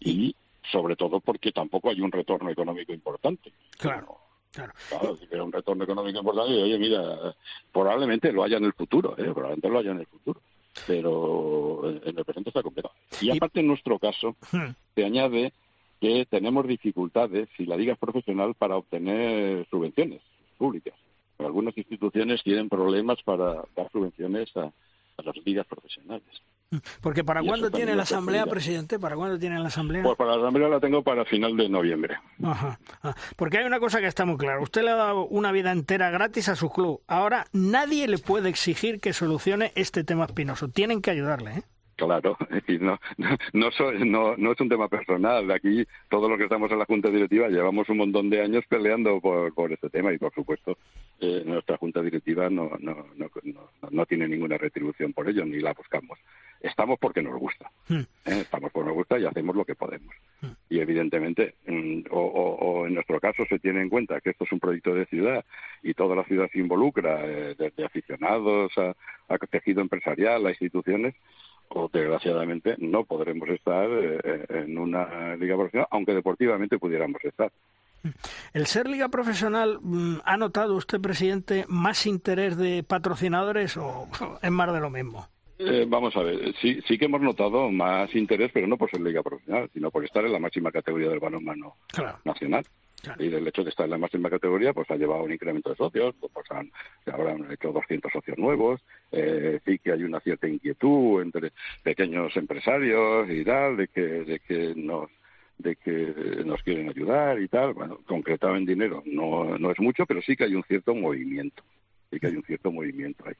[0.00, 0.34] y
[0.70, 3.52] sobre todo porque tampoco hay un retorno económico importante.
[3.78, 4.18] Claro.
[4.52, 4.72] Claro.
[5.16, 7.34] si hubiera un retorno económico importante, oye, mira,
[7.72, 9.24] probablemente lo haya en el futuro, ¿eh?
[9.24, 10.40] probablemente lo haya en el futuro,
[10.86, 12.94] pero en el presente está complicado.
[13.20, 14.70] Y aparte, en nuestro caso, hmm.
[14.94, 15.52] se añade
[16.04, 20.20] que tenemos dificultades, si la liga es profesional, para obtener subvenciones
[20.58, 20.92] públicas.
[21.38, 26.28] Algunas instituciones tienen problemas para dar subvenciones a, a las ligas profesionales.
[27.00, 28.98] Porque ¿para cuándo tiene la asamblea, presidente?
[28.98, 30.02] ¿Para cuándo tiene la asamblea?
[30.02, 32.18] Pues para la asamblea la tengo para final de noviembre.
[32.42, 32.78] Ajá.
[33.36, 34.60] Porque hay una cosa que está muy clara.
[34.60, 37.00] Usted le ha dado una vida entera gratis a su club.
[37.06, 40.68] Ahora nadie le puede exigir que solucione este tema espinoso.
[40.68, 41.62] Tienen que ayudarle, ¿eh?
[41.96, 42.36] Claro,
[42.80, 43.70] no, no,
[44.04, 45.50] no, no, es un tema personal.
[45.50, 49.20] Aquí, todos los que estamos en la Junta Directiva, llevamos un montón de años peleando
[49.20, 50.76] por, por este tema y, por supuesto,
[51.20, 53.30] eh, nuestra Junta Directiva no, no, no,
[53.90, 56.18] no, tiene ninguna retribución por ello, ni la buscamos.
[56.60, 57.70] Estamos porque nos gusta.
[57.88, 58.00] Hmm.
[58.24, 58.40] ¿eh?
[58.40, 60.14] Estamos porque nos gusta y hacemos lo que podemos.
[60.40, 60.52] Hmm.
[60.70, 64.52] Y, evidentemente, mm, o, o, en nuestro caso se tiene en cuenta que esto es
[64.52, 65.44] un proyecto de ciudad
[65.82, 68.94] y toda la ciudad se involucra, eh, desde aficionados a,
[69.28, 71.14] a tejido empresarial, a instituciones,
[71.68, 77.50] o desgraciadamente no podremos estar eh, en una liga profesional, aunque deportivamente pudiéramos estar.
[78.52, 84.08] ¿El ser liga profesional mm, ha notado usted, presidente, más interés de patrocinadores o
[84.42, 85.28] es más de lo mismo?
[85.58, 89.00] Eh, vamos a ver, sí, sí que hemos notado más interés, pero no por ser
[89.00, 91.76] liga profesional, sino por estar en la máxima categoría del balonmano
[92.24, 92.64] nacional.
[93.18, 95.76] Y del hecho de estar en la máxima categoría, pues ha llevado un incremento de
[95.76, 96.70] socios, pues, pues han,
[97.12, 98.80] ahora han hecho 200 socios nuevos,
[99.12, 101.52] eh, sí que hay una cierta inquietud entre
[101.82, 105.10] pequeños empresarios y tal, de que, de que nos
[105.58, 107.74] de que nos quieren ayudar y tal.
[107.74, 111.62] Bueno, concretado en dinero no, no es mucho, pero sí que hay un cierto movimiento.
[112.10, 113.34] Sí que hay un cierto movimiento ahí.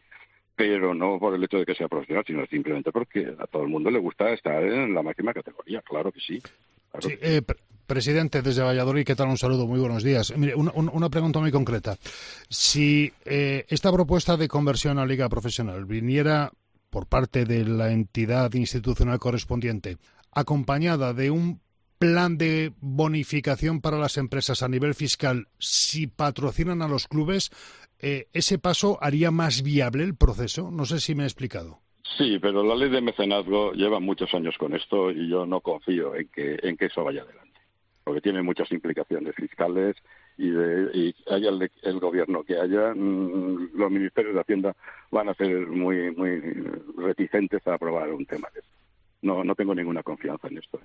[0.57, 3.69] Pero no por el hecho de que sea profesional, sino simplemente porque a todo el
[3.69, 5.83] mundo le gusta estar en la máxima categoría.
[5.83, 6.41] Claro que sí.
[7.21, 7.43] Eh,
[7.87, 9.29] presidente, desde Valladolid, ¿qué tal?
[9.29, 10.37] Un saludo, muy buenos días.
[10.37, 11.97] Mire, una, pregunta muy concreta.
[12.49, 16.51] Si eh, esta propuesta de conversión a liga profesional viniera
[16.91, 19.99] por parte de la entidad institucional correspondiente,
[20.33, 21.61] acompañada de un
[21.99, 27.51] plan de bonificación para las empresas a nivel fiscal si patrocinan a los clubes,
[27.99, 30.71] eh, ¿ese paso haría más viable el proceso?
[30.71, 31.81] No sé si me he explicado.
[32.19, 36.15] Sí, pero la ley de mecenazgo lleva muchos años con esto y yo no confío
[36.15, 37.44] en que, en que eso vaya adelante.
[38.05, 39.97] Porque tiene muchas implicaciones fiscales
[40.37, 44.77] y, de, y haya el, el, gobierno que haya, mm, los ministerios de Hacienda
[45.11, 46.41] van a ser muy muy
[46.99, 48.69] reticentes a aprobar un tema de eso.
[49.23, 50.79] No, no tengo ninguna confianza en esto.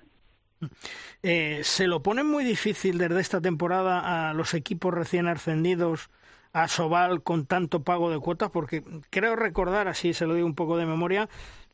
[1.22, 6.10] Eh, ¿Se lo pone muy difícil desde esta temporada a los equipos recién ascendidos
[6.52, 8.50] a Sobal con tanto pago de cuotas?
[8.50, 11.28] Porque creo recordar, así se lo digo un poco de memoria,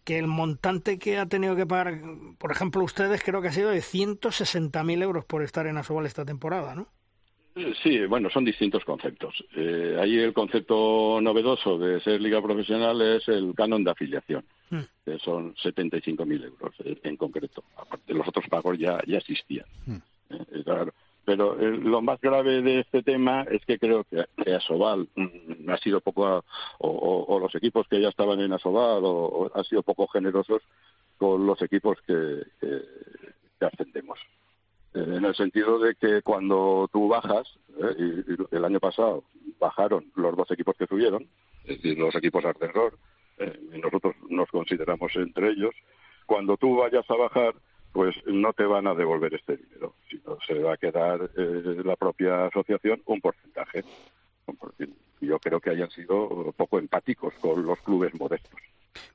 [0.07, 2.01] que el montante que ha tenido que pagar,
[2.39, 6.25] por ejemplo, ustedes creo que ha sido de 160.000 euros por estar en Asobal esta
[6.25, 6.87] temporada, ¿no?
[7.83, 9.43] Sí, bueno, son distintos conceptos.
[9.57, 14.81] Eh, ahí el concepto novedoso de ser liga profesional es el canon de afiliación, mm.
[15.05, 17.65] que son 75.000 euros eh, en concreto.
[17.77, 19.67] Aparte, los otros pagos ya, ya existían.
[19.87, 19.97] Mm.
[20.31, 20.93] Eh, claro.
[21.27, 25.69] Pero eh, lo más grave de este tema es que creo que, que Asobal mm,
[25.69, 26.45] ha sido poco,
[26.79, 30.63] o, los equipos que ya estaban en Asobal, o, han sido poco generosos
[31.19, 32.43] con los equipos que,
[33.61, 34.21] ascendemos.
[34.95, 39.25] Eh, en el sentido de que cuando tú bajas, eh, y, el año pasado
[39.59, 41.27] bajaron los dos equipos que subieron,
[41.65, 42.97] es decir, los equipos ascensor,
[43.75, 45.75] y nosotros nos consideramos entre ellos,
[46.25, 47.55] cuando tú vayas a bajar,
[47.97, 51.97] pues no te van a devolver este dinero, sino se va a quedar eh, la
[51.97, 53.85] propia asociación un porcentaje.
[55.23, 58.61] Yo creo que hayan sido poco empáticos con los clubes modestos.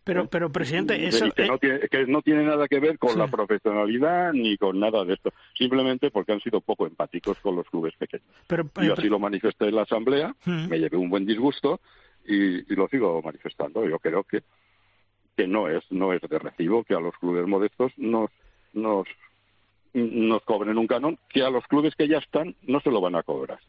[0.04, 3.28] Pero, pero presidente, eso que, no tiene, que no tiene nada que ver con la
[3.28, 7.94] profesionalidad ni con nada de esto, simplemente porque han sido poco empáticos con los clubes
[7.98, 8.26] pequeños.
[8.48, 10.70] Pero, Yo así lo manifesté en la asamblea, hmm.
[10.70, 11.82] me llevé un buen disgusto
[12.26, 13.88] y, y, lo sigo manifestando.
[13.88, 14.42] Yo creo que
[15.38, 18.30] que no es no es de recibo que a los clubes modestos nos
[18.74, 19.08] nos,
[19.94, 23.16] nos cobren un canon que a los clubes que ya están no se lo van
[23.16, 23.60] a cobrar.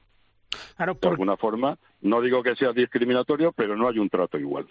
[0.78, 4.66] De alguna forma, no digo que sea discriminatorio, pero no hay un trato igual.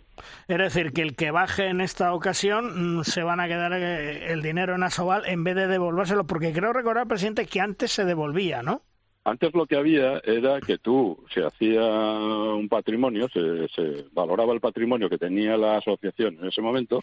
[0.47, 4.32] Es decir, que el que baje en esta ocasión mm, se van a quedar eh,
[4.32, 8.05] el dinero en Asobal en vez de devolvérselo, porque creo recordar, presidente, que antes se
[8.05, 8.82] devolvía, ¿no?
[9.23, 14.59] Antes lo que había era que tú se hacía un patrimonio, se, se valoraba el
[14.59, 17.01] patrimonio que tenía la asociación en ese momento,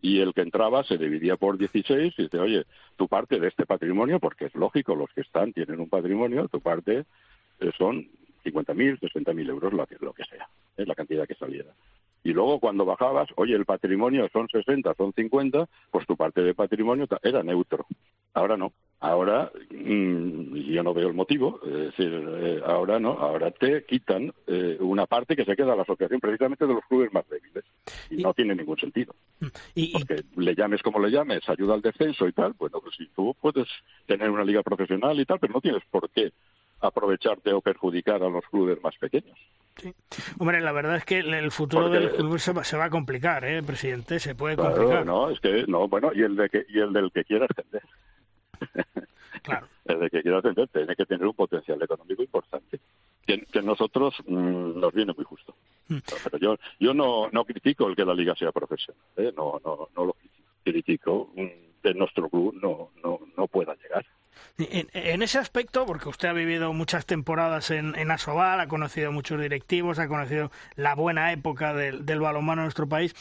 [0.00, 2.64] y el que entraba se dividía por 16 y dice, oye,
[2.96, 6.60] tu parte de este patrimonio, porque es lógico, los que están tienen un patrimonio, tu
[6.60, 7.04] parte
[7.60, 8.06] eh, son
[8.44, 11.72] 50.000, 60.000 euros, lo que, lo que sea, es la cantidad que saliera.
[12.22, 16.54] Y luego cuando bajabas, oye, el patrimonio son 60, son 50, pues tu parte de
[16.54, 17.86] patrimonio era neutro.
[18.34, 18.72] Ahora no.
[19.06, 24.76] Ahora yo no veo el motivo, es decir, eh, ahora no, ahora te quitan eh,
[24.80, 27.64] una parte que se queda a la asociación precisamente de los clubes más débiles
[28.10, 29.14] y, no tiene ningún sentido.
[29.74, 33.06] ¿Y, Porque le llames como le llames, ayuda al descenso y tal, bueno, pues si
[33.08, 33.68] tú puedes
[34.06, 36.32] tener una liga profesional y tal, pero no tienes por qué
[36.80, 39.38] aprovecharte o perjudicar a los clubes más pequeños.
[39.76, 39.94] Sí.
[40.38, 44.18] Hombre, la verdad es que el futuro del club se va, a complicar, ¿eh, presidente?
[44.18, 45.04] Se puede complicar.
[45.06, 47.82] No, es que, no, bueno, y el, de que, y el del que quiera ascender.
[49.42, 49.68] Claro.
[49.84, 52.80] el de que quiera ascender tiene que tener un potencial económico importante.
[53.26, 55.54] Que, que nosotros mm, nos viene muy justo.
[55.88, 55.98] Hmm.
[56.24, 59.32] Pero yo, yo no, no critico el que la liga sea profesional, ¿eh?
[59.36, 60.16] no, no, no lo
[60.62, 61.30] critico.
[61.82, 64.04] Que nuestro club no, no, no pueda llegar.
[64.58, 69.40] En, ese aspecto, porque usted ha vivido muchas temporadas en, en Asobal, ha conocido muchos
[69.40, 73.14] directivos, ha conocido la buena época del, del balonmano en nuestro país,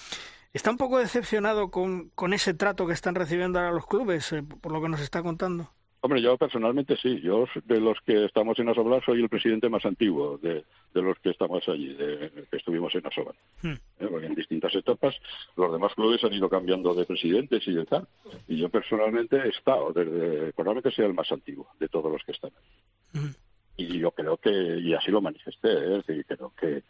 [0.56, 4.41] ¿está un poco decepcionado con, con ese trato que están recibiendo ahora los clubes, eh,
[4.41, 5.70] por lo que nos está contando?
[5.99, 7.20] Hombre, yo personalmente sí.
[7.22, 11.18] Yo de los que estamos en Asobal soy el presidente más antiguo de, de los
[11.20, 13.36] que estamos allí, de, que estuvimos en Asobal.
[13.62, 13.74] Hmm.
[13.99, 15.16] Eh, en distintas etapas
[15.58, 18.08] los demás clubes han ido cambiando de presidentes y de tal.
[18.47, 22.32] Y yo personalmente he estado, desde, probablemente sea el más antiguo de todos los que
[22.32, 23.20] están ahí.
[23.20, 23.34] Hmm.
[23.78, 25.97] Y yo creo que, y así lo manifesté, ¿eh?
[25.97, 26.84] es decir, creo que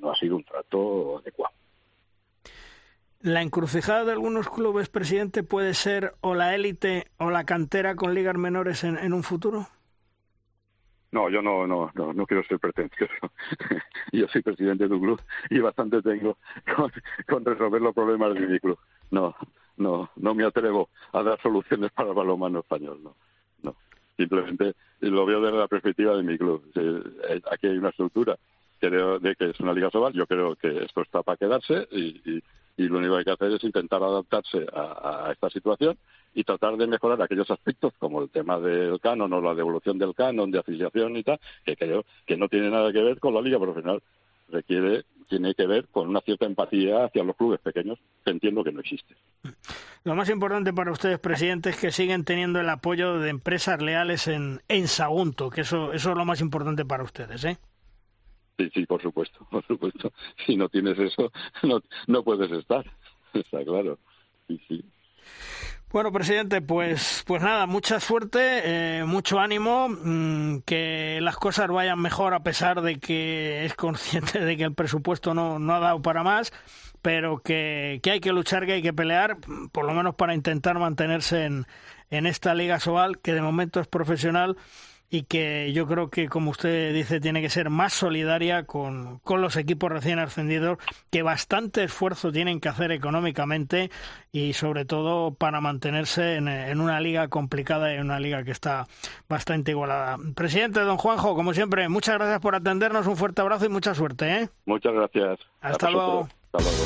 [0.00, 1.54] no ha sido un trato adecuado.
[3.24, 8.12] La encrucijada de algunos clubes, presidente, puede ser o la élite o la cantera con
[8.12, 9.66] ligas menores en, un futuro.
[11.10, 13.14] No, yo no, no, no, no quiero ser pretencioso.
[14.12, 16.36] yo soy presidente de un club y bastante tengo
[17.26, 18.78] con, resolver los problemas de mi club.
[19.10, 19.34] No,
[19.78, 23.16] no, no me atrevo a dar soluciones para el balonmano español, no,
[23.62, 23.74] no.
[24.18, 26.62] Simplemente lo veo desde la perspectiva de mi club.
[26.74, 28.36] Eh, aquí hay una estructura
[28.80, 30.12] creo de que es una liga sobal.
[30.12, 32.42] Yo creo que esto está para quedarse y y
[32.76, 35.96] lo único que hay que hacer es intentar adaptarse a, esta situación
[36.34, 40.14] y tratar de mejorar aquellos aspectos como el tema del canon o la devolución del
[40.14, 43.40] canon de afiliación y tal, que creo que no tiene nada que ver con la
[43.40, 44.02] liga profesional.
[44.48, 48.72] Requiere, tiene que ver con una cierta empatía hacia los clubes pequeños, que entiendo que
[48.72, 49.14] no existe.
[50.02, 54.28] Lo más importante para ustedes, presidente, es que siguen teniendo el apoyo de empresas leales
[54.28, 57.58] en, en Sagunto, que eso, eso es lo más importante para ustedes, ¿eh?
[58.58, 60.12] Sí, sí, por supuesto, por supuesto.
[60.46, 61.32] Si no tienes eso,
[61.62, 62.84] no, no puedes estar.
[63.34, 63.98] Está claro.
[64.48, 64.84] Sí, sí.
[65.90, 72.00] Bueno, presidente, pues, pues nada, mucha suerte, eh, mucho ánimo, mm, que las cosas vayan
[72.00, 76.02] mejor a pesar de que es consciente de que el presupuesto no, no ha dado
[76.02, 76.52] para más,
[77.00, 79.36] pero que, que hay que luchar, que hay que pelear,
[79.70, 81.64] por lo menos para intentar mantenerse en,
[82.10, 84.56] en esta Liga Sobal, que de momento es profesional
[85.10, 89.40] y que yo creo que, como usted dice, tiene que ser más solidaria con, con
[89.40, 90.78] los equipos recién ascendidos,
[91.10, 93.90] que bastante esfuerzo tienen que hacer económicamente
[94.32, 98.50] y sobre todo para mantenerse en, en una liga complicada y en una liga que
[98.50, 98.86] está
[99.28, 100.16] bastante igualada.
[100.34, 104.42] Presidente don Juanjo, como siempre, muchas gracias por atendernos, un fuerte abrazo y mucha suerte.
[104.42, 104.48] ¿eh?
[104.66, 105.38] Muchas gracias.
[105.60, 106.28] Hasta luego.
[106.52, 106.84] Hasta luego.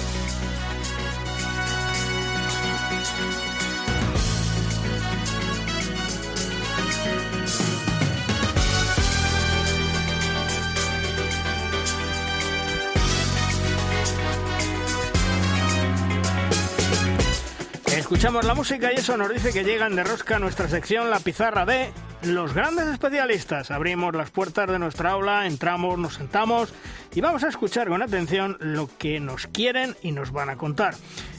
[18.08, 21.66] Escuchamos la música y eso nos dice que llegan de rosca nuestra sección La Pizarra
[21.66, 21.92] de
[22.22, 23.70] los grandes especialistas.
[23.70, 26.72] Abrimos las puertas de nuestra aula, entramos, nos sentamos
[27.14, 30.94] y vamos a escuchar con atención lo que nos quieren y nos van a contar.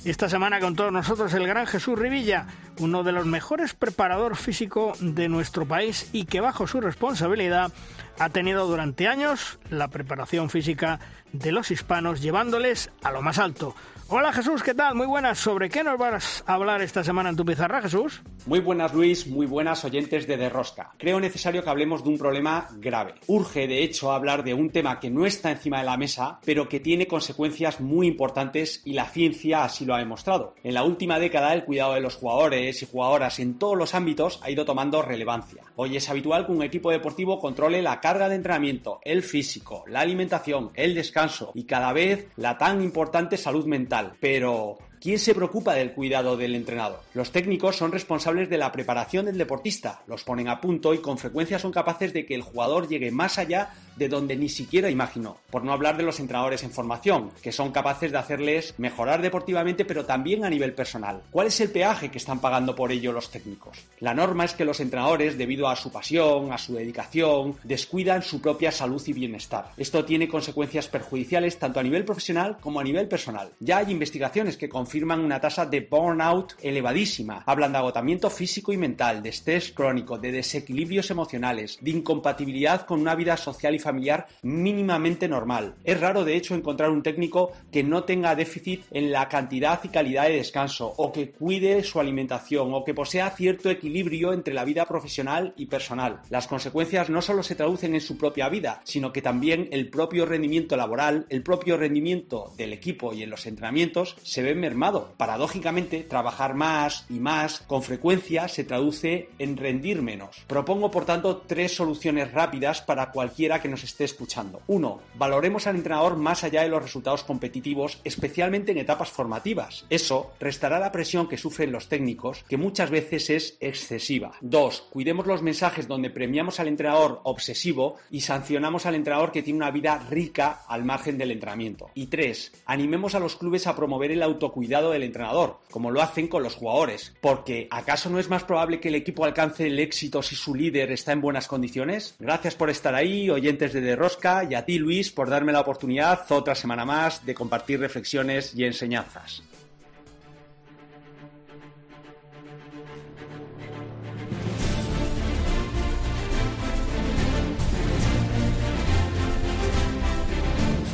[0.05, 2.45] Esta semana con todos nosotros el gran Jesús Rivilla,
[2.78, 7.72] uno de los mejores preparadores físico de nuestro país y que bajo su responsabilidad
[8.20, 10.99] ha tenido durante años la preparación física
[11.34, 13.74] de los hispanos llevándoles a lo más alto.
[14.12, 14.95] Hola Jesús, ¿qué tal?
[14.95, 15.38] Muy buenas.
[15.38, 18.24] ¿Sobre qué nos vas a hablar esta semana en tu pizarra, Jesús?
[18.47, 19.28] Muy buenas, Luis.
[19.28, 20.93] Muy buenas oyentes de Derrosca.
[20.97, 23.14] Creo necesario que hablemos de un problema grave.
[23.28, 26.68] Urge, de hecho, hablar de un tema que no está encima de la mesa, pero
[26.68, 30.55] que tiene consecuencias muy importantes y la ciencia así lo ha demostrado.
[30.64, 34.39] En la última década, el cuidado de los jugadores y jugadoras en todos los ámbitos
[34.41, 35.66] ha ido tomando relevancia.
[35.76, 39.99] Hoy es habitual que un equipo deportivo controle la carga de entrenamiento, el físico, la
[39.99, 45.76] alimentación, el descanso y cada vez la tan importante salud mental pero ¿Quién se preocupa
[45.76, 47.00] del cuidado del entrenador?
[47.14, 51.18] Los técnicos son responsables de la preparación del deportista, los ponen a punto y con
[51.18, 55.38] frecuencia son capaces de que el jugador llegue más allá de donde ni siquiera imaginó.
[55.52, 59.86] Por no hablar de los entrenadores en formación, que son capaces de hacerles mejorar deportivamente
[59.86, 61.22] pero también a nivel personal.
[61.32, 63.78] ¿Cuál es el peaje que están pagando por ello los técnicos?
[64.02, 68.41] La norma es que los entrenadores, debido a su pasión, a su dedicación, descuidan su
[68.41, 69.72] propia salud y bienestar.
[69.78, 73.52] Esto tiene consecuencias perjudiciales tanto a nivel profesional como a nivel personal.
[73.62, 77.44] Ya hay investigaciones que confirman confirman una tasa de burnout elevadísima.
[77.46, 83.00] Hablan de agotamiento físico y mental, de estrés crónico, de desequilibrios emocionales, de incompatibilidad con
[83.00, 85.76] una vida social y familiar mínimamente normal.
[85.84, 89.90] Es raro, de hecho, encontrar un técnico que no tenga déficit en la cantidad y
[89.90, 94.66] calidad de descanso, o que cuide su alimentación, o que posea cierto equilibrio entre la
[94.66, 96.22] vida profesional y personal.
[96.32, 100.26] Las consecuencias no solo se traducen en su propia vida, sino que también el propio
[100.26, 104.78] rendimiento laboral, el propio rendimiento del equipo y en los entrenamientos se ven mermados
[105.17, 110.38] Paradójicamente, trabajar más y más con frecuencia se traduce en rendir menos.
[110.47, 114.61] Propongo, por tanto, tres soluciones rápidas para cualquiera que nos esté escuchando.
[114.67, 119.86] Uno, Valoremos al entrenador más allá de los resultados competitivos, especialmente en etapas formativas.
[119.89, 124.32] Eso restará la presión que sufren los técnicos, que muchas veces es excesiva.
[124.39, 129.57] Dos, Cuidemos los mensajes donde premiamos al entrenador obsesivo y sancionamos al entrenador que tiene
[129.57, 131.89] una vida rica al margen del entrenamiento.
[131.95, 136.28] Y tres, Animemos a los clubes a promover el autocuidado del entrenador, como lo hacen
[136.28, 137.13] con los jugadores.
[137.20, 140.91] Porque ¿acaso no es más probable que el equipo alcance el éxito si su líder
[140.91, 142.15] está en buenas condiciones?
[142.20, 146.32] Gracias por estar ahí, oyentes de Derrosca, y a ti Luis por darme la oportunidad
[146.32, 149.41] otra semana más de compartir reflexiones y enseñanzas.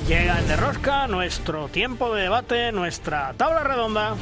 [0.07, 4.15] Llega en Derrosca nuestro tiempo de debate, nuestra tabla redonda.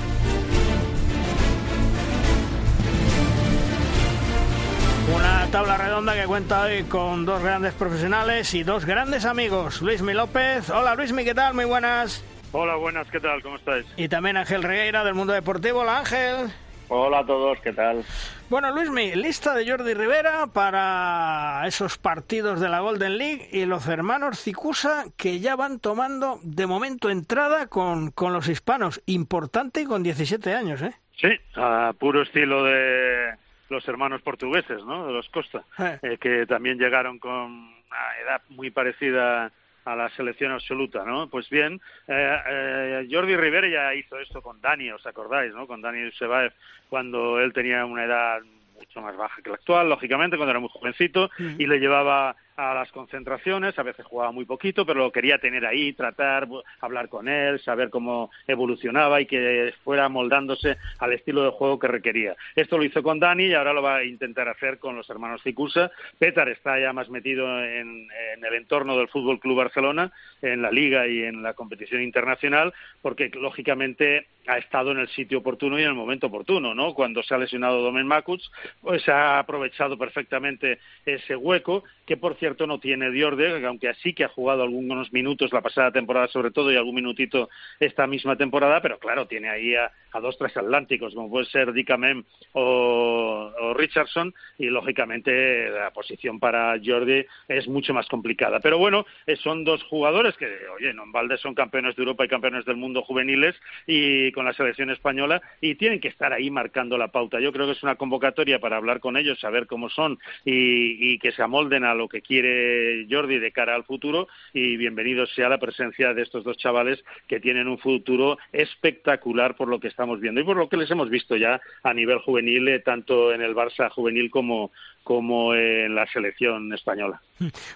[5.13, 9.81] Una tabla redonda que cuenta hoy con dos grandes profesionales y dos grandes amigos.
[9.81, 10.69] Luismi López.
[10.69, 11.53] Hola Luismi, ¿qué tal?
[11.53, 12.23] Muy buenas.
[12.53, 13.41] Hola, buenas, ¿qué tal?
[13.41, 13.85] ¿Cómo estáis?
[13.97, 15.81] Y también Ángel Regueira del Mundo Deportivo.
[15.81, 16.53] Hola Ángel.
[16.89, 18.03] Hola a todos, ¿qué tal?
[18.49, 23.87] Bueno, Luismi, lista de Jordi Rivera para esos partidos de la Golden League y los
[23.87, 29.01] hermanos Cicusa que ya van tomando de momento entrada con, con los hispanos.
[29.07, 30.93] Importante y con 17 años, ¿eh?
[31.19, 33.35] Sí, a puro estilo de
[33.69, 35.07] los hermanos portugueses, ¿no?
[35.07, 35.97] De los Costa, Eh.
[36.03, 39.51] eh, que también llegaron con una edad muy parecida
[39.85, 41.27] a la selección absoluta, ¿no?
[41.29, 45.67] Pues bien, eh, eh, Jordi Rivera ya hizo esto con Dani, ¿os acordáis, no?
[45.67, 46.53] Con Dani Sebaev,
[46.89, 48.41] cuando él tenía una edad
[48.77, 52.73] mucho más baja que la actual, lógicamente, cuando era muy jovencito, y le llevaba a
[52.73, 56.47] las concentraciones, a veces jugaba muy poquito, pero lo quería tener ahí, tratar,
[56.81, 61.87] hablar con él, saber cómo evolucionaba y que fuera moldándose al estilo de juego que
[61.87, 62.35] requería.
[62.55, 65.41] Esto lo hizo con Dani y ahora lo va a intentar hacer con los hermanos
[65.43, 65.91] Cicusa.
[66.19, 68.07] Petar está ya más metido en,
[68.41, 73.29] el entorno del Fútbol Club Barcelona, en la liga y en la competición internacional, porque
[73.33, 76.93] lógicamente ha estado en el sitio oportuno y en el momento oportuno, ¿no?
[76.93, 78.41] Cuando se ha lesionado Domen Makuc,
[78.81, 84.25] pues ha aprovechado perfectamente ese hueco, que por cierto no tiene Diorde, aunque así que
[84.25, 88.81] ha jugado algunos minutos la pasada temporada sobre todo y algún minutito esta misma temporada,
[88.81, 89.89] pero claro, tiene ahí a,
[90.21, 97.25] dos transatlánticos, como puede ser Dicamem o, o, Richardson, y lógicamente la posición para Jordi
[97.47, 98.59] es mucho más complicada.
[98.59, 102.25] Pero bueno, eh, son dos jugadores que, oye, no en balde son campeones de Europa
[102.25, 103.55] y campeones del mundo juveniles
[103.87, 107.39] y con la selección española y tienen que estar ahí marcando la pauta.
[107.39, 111.31] Yo creo que es una convocatoria para hablar con ellos, saber cómo son y, que
[111.31, 115.59] se amolden a lo que quiere Jordi de cara al futuro y bienvenido sea la
[115.59, 120.41] presencia de estos dos chavales que tienen un futuro espectacular por lo que estamos viendo
[120.41, 123.53] y por lo que les hemos visto ya a nivel juvenil, eh, tanto en el
[123.53, 124.71] Barça juvenil como,
[125.03, 127.21] como en la selección española.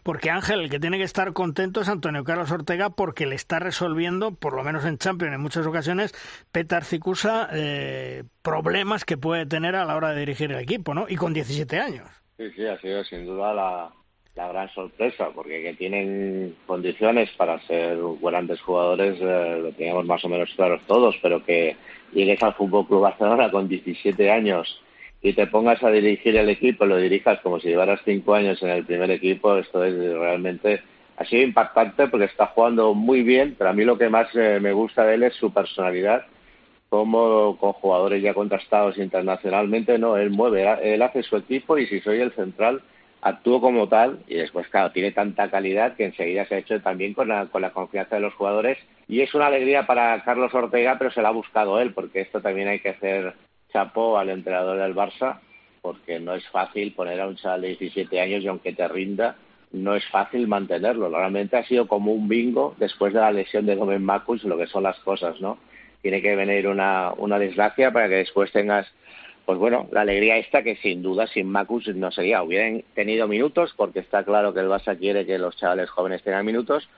[0.02, 3.60] Porque Ángel, el que tiene que estar contento es Antonio Carlos Ortega porque le está
[3.60, 6.16] resolviendo, por lo menos en Champions en muchas ocasiones,
[6.52, 11.06] Petar Cicusa, eh, problemas que puede tener a la hora de dirigir el equipo, ¿no?
[11.08, 12.08] Y con 17 años.
[12.38, 13.92] Sí, sí, ha sido sin duda la,
[14.46, 20.30] gran sorpresa, porque que tienen condiciones para ser grandes jugadores, eh, lo teníamos más o
[20.30, 21.76] menos claros todos, pero que
[22.14, 24.82] llegues al Fútbol Club Barcelona con 17 años
[25.22, 28.70] y te pongas a dirigir el equipo, lo dirijas como si llevaras cinco años en
[28.70, 30.82] el primer equipo, esto es realmente
[31.18, 34.60] ha sido impactante porque está jugando muy bien, pero a mí lo que más eh,
[34.62, 36.26] me gusta de él es su personalidad,
[36.90, 42.00] como con jugadores ya contrastados internacionalmente, no, él mueve, él hace su equipo y si
[42.02, 42.82] soy el central,
[43.28, 47.14] actúo como tal y después, claro, tiene tanta calidad que enseguida se ha hecho también
[47.14, 50.98] con la, con la confianza de los jugadores y es una alegría para Carlos Ortega,
[50.98, 53.34] pero se la ha buscado él, porque esto también hay que hacer
[53.72, 55.40] chapo al entrenador del Barça,
[55.82, 59.36] porque no es fácil poner a un chaval de 17 años y aunque te rinda,
[59.72, 61.10] no es fácil mantenerlo.
[61.10, 64.68] Realmente ha sido como un bingo después de la lesión de Gómez Macus, lo que
[64.68, 65.58] son las cosas, ¿no?
[66.02, 68.88] Tiene que venir una, una desgracia para que después tengas,
[69.48, 72.44] pues bueno, la alegría esta que sin duda sin Macus no sería.
[72.44, 76.46] Hubieran tenido minutos, porque está claro que el Barça quiere que los chavales jóvenes tengan
[76.46, 76.90] minutos,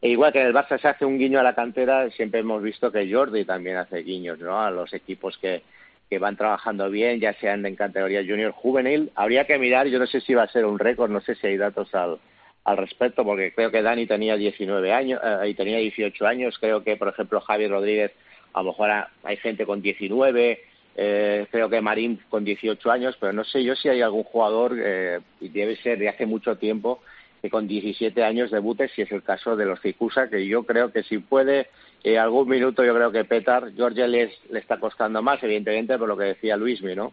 [0.00, 2.60] e igual que en el Barça se hace un guiño a la cantera, siempre hemos
[2.60, 4.60] visto que Jordi también hace guiños ¿no?
[4.60, 5.62] a los equipos que,
[6.10, 9.12] que van trabajando bien, ya sean en categoría junior juvenil.
[9.14, 11.46] Habría que mirar, yo no sé si va a ser un récord, no sé si
[11.46, 12.18] hay datos al,
[12.64, 16.58] al respecto, porque creo que Dani tenía 19 años eh, y tenía 18 años.
[16.58, 18.10] Creo que, por ejemplo, Javier Rodríguez,
[18.54, 18.90] a lo mejor
[19.22, 20.71] hay gente con 19.
[20.96, 24.76] Eh, creo que Marín con 18 años, pero no sé yo si hay algún jugador,
[24.78, 27.00] eh, y debe ser de hace mucho tiempo,
[27.40, 30.92] que con 17 años debute, si es el caso de los Cicusa, que yo creo
[30.92, 31.68] que si puede
[32.04, 36.16] y algún minuto yo creo que Petar, Georgia le está costando más, evidentemente, por lo
[36.16, 37.12] que decía Luismi, ¿no?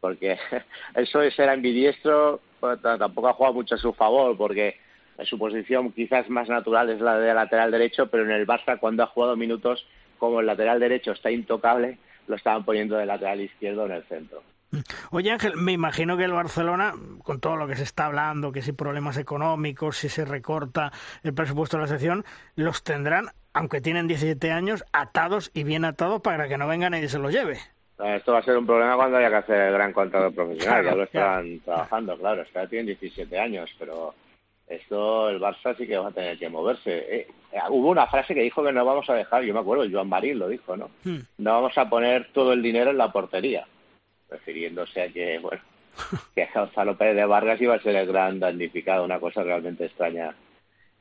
[0.00, 0.38] Porque
[0.94, 2.40] eso de ser ambidiestro
[2.82, 4.76] tampoco ha jugado mucho a su favor, porque
[5.24, 9.04] su posición quizás más natural es la de lateral derecho, pero en el Barça cuando
[9.04, 9.86] ha jugado minutos
[10.18, 14.42] como el lateral derecho está intocable, lo estaban poniendo de lateral izquierdo en el centro.
[15.10, 18.62] Oye Ángel, me imagino que el Barcelona, con todo lo que se está hablando, que
[18.62, 22.24] si problemas económicos, si se recorta el presupuesto de la sección,
[22.56, 27.08] los tendrán aunque tienen 17 años, atados y bien atados para que no vengan y
[27.08, 27.58] se los lleve.
[27.98, 30.84] Esto va a ser un problema cuando haya que hacer el gran contrato profesional.
[30.84, 32.42] ya lo están trabajando, claro.
[32.42, 34.14] Es que tienen 17 años, pero
[34.66, 36.90] esto el Barça sí que va a tener que moverse.
[36.96, 39.86] Eh, eh, hubo una frase que dijo que no vamos a dejar, yo me acuerdo,
[39.90, 40.90] Joan Marín lo dijo, ¿no?
[41.04, 41.20] Hmm.
[41.38, 43.66] No vamos a poner todo el dinero en la portería,
[44.30, 45.62] refiriéndose a que, bueno,
[46.34, 50.34] que Gonzalo Pérez de Vargas iba a ser el gran damnificado, una cosa realmente extraña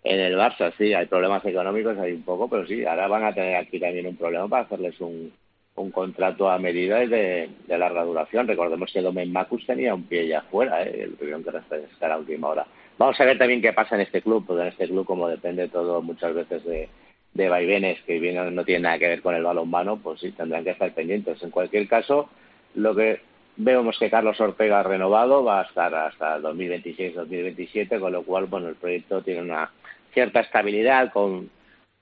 [0.03, 3.33] en el Barça sí, hay problemas económicos, hay un poco, pero sí, ahora van a
[3.33, 5.31] tener aquí también un problema para hacerles un,
[5.75, 8.47] un contrato a medida y de, de, larga duración.
[8.47, 11.03] Recordemos que Domen Macus tenía un pie ya afuera, ¿eh?
[11.03, 12.67] el tuvieron que refrescar a última hora.
[12.97, 15.67] Vamos a ver también qué pasa en este club, porque en este club, como depende
[15.67, 16.89] todo muchas veces de,
[17.33, 20.63] de vaivenes que vienen, no tienen nada que ver con el balonmano, pues sí, tendrán
[20.63, 21.41] que estar pendientes.
[21.41, 22.29] En cualquier caso,
[22.75, 23.21] lo que
[23.55, 28.69] vemos que Carlos Ortega ha renovado, va a estar hasta 2026-2027, con lo cual, bueno,
[28.69, 29.71] el proyecto tiene una
[30.13, 31.49] cierta estabilidad con,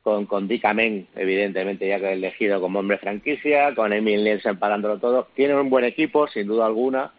[0.03, 5.27] con, con evidentemente, ya que ha elegido como hombre franquicia, con Emil Nielsen parándolo todo.
[5.33, 7.11] Tiene un buen equipo, sin duda alguna,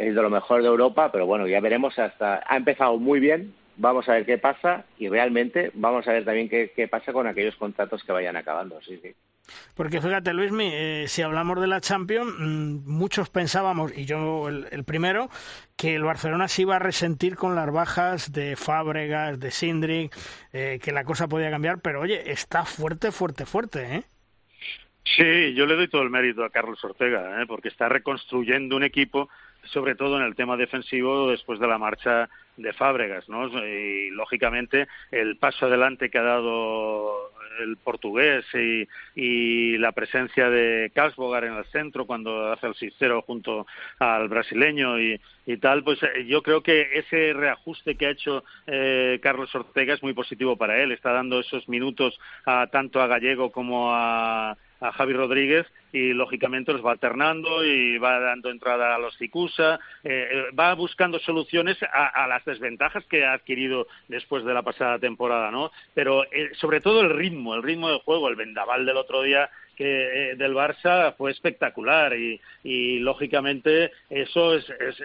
[0.00, 2.42] es de lo mejor de Europa, pero bueno, ya veremos hasta.
[2.46, 6.48] Ha empezado muy bien, vamos a ver qué pasa y realmente vamos a ver también
[6.48, 9.14] qué, qué pasa con aquellos contratos que vayan acabando, sí, sí.
[9.74, 14.84] Porque fíjate, Luismi, eh, si hablamos de la Champions, mm, muchos pensábamos, y yo el,
[14.84, 15.28] primero,
[15.76, 20.16] que el Barcelona se iba a resentir con las bajas de Fábregas, de Sindrick,
[20.52, 24.02] eh, que la cosa podía cambiar, pero oye, está fuerte, fuerte, fuerte, ¿eh?
[25.04, 27.46] Sí, yo le doy todo el mérito a Carlos Ortega, ¿eh?
[27.46, 29.28] porque está reconstruyendo un equipo,
[29.64, 33.48] sobre todo en el tema defensivo, después de la marcha de Fábregas, ¿no?
[33.66, 37.30] Y lógicamente el paso adelante que ha dado
[37.60, 43.66] el portugués y, la presencia de Kasbogar en el centro cuando hace el 6-0 junto
[43.98, 45.20] al brasileño y,
[45.60, 50.02] tal, pues eh, yo creo que ese reajuste que ha hecho eh, Carlos Ortega es
[50.02, 50.92] muy positivo para él.
[50.92, 56.72] Está dando esos minutos a, tanto a Gallego como a a Javi Rodríguez y lógicamente
[56.72, 61.78] los va alternando y va dando entrada a los Cicusa, eh, eh, va buscando soluciones
[61.82, 65.70] a, las desventajas que ha adquirido después de la pasada temporada, ¿no?
[65.94, 69.50] Pero eh, sobre todo el ritmo, el ritmo de juego, el vendaval del otro día
[69.76, 75.02] que del Barça fue espectacular y, lógicamente eso es, es,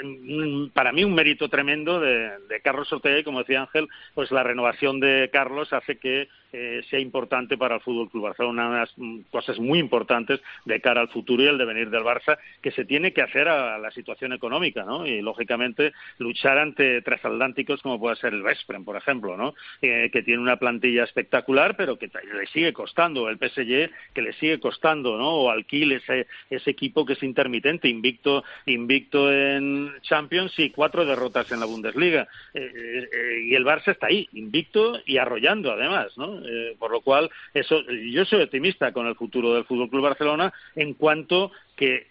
[0.73, 4.43] para mí un mérito tremendo de, de Carlos Ortega y como decía Ángel, pues la
[4.43, 6.27] renovación de Carlos hace que
[6.57, 8.95] eh, sea importante para el Fútbol Club Barcelona, unas
[9.29, 13.11] cosas muy importantes de cara al futuro y el devenir del Barça, que se tiene
[13.11, 15.05] que hacer a la situación económica, ¿no?
[15.05, 19.53] Y lógicamente luchar ante transatlánticos como puede ser el Vesprem, por ejemplo, ¿no?
[19.81, 24.31] Eh, que tiene una plantilla espectacular, pero que le sigue costando, el PSG que le
[24.33, 25.31] sigue costando, ¿no?
[25.31, 31.51] O Alquil, ese, ese equipo que es intermitente, invicto, invicto en Champions y cuatro derrotas
[31.51, 32.29] en la Bundesliga.
[32.53, 36.44] Eh, y el Barça está ahí, invicto y arrollando además, ¿no?
[36.47, 40.53] Eh, por lo cual, eso, yo soy optimista con el futuro del Fútbol Club Barcelona
[40.75, 42.07] en cuanto que,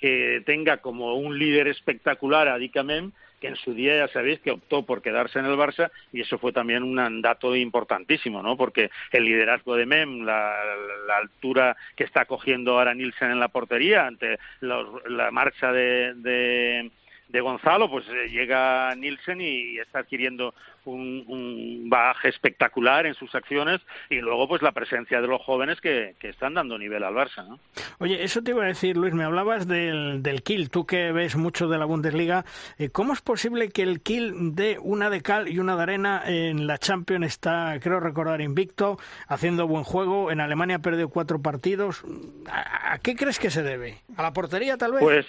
[0.00, 4.50] que tenga como un líder espectacular a Dicamem que en su día ya sabéis que
[4.50, 8.56] optó por quedarse en el Barça y eso fue también un dato importantísimo, ¿no?
[8.56, 10.54] Porque el liderazgo de Mem, la,
[11.16, 16.90] altura que está cogiendo ahora Nielsen en la portería ante la marcha de de
[17.38, 20.52] Gonzalo, pues eh, llega Nielsen y está adquiriendo
[20.84, 25.80] un, un, bagaje espectacular en sus acciones y luego pues la presencia de los jóvenes
[25.80, 27.46] que, que, están dando nivel al Barça.
[27.46, 27.60] ¿no?
[27.98, 31.36] Oye, eso te iba a decir, Luis, me hablabas del, del Kiel, tú que ves
[31.36, 32.44] mucho de la Bundesliga,
[32.78, 36.22] eh, ¿cómo es posible que el Kiel dé una de cal y una de arena
[36.26, 37.26] en la Champions?
[37.26, 42.02] Está, creo recordar, invicto, haciendo buen juego, en Alemania ha perdido cuatro partidos.
[42.50, 43.98] ¿A, ¿A qué crees que se debe?
[44.16, 45.02] ¿A la portería tal vez?
[45.02, 45.26] Pues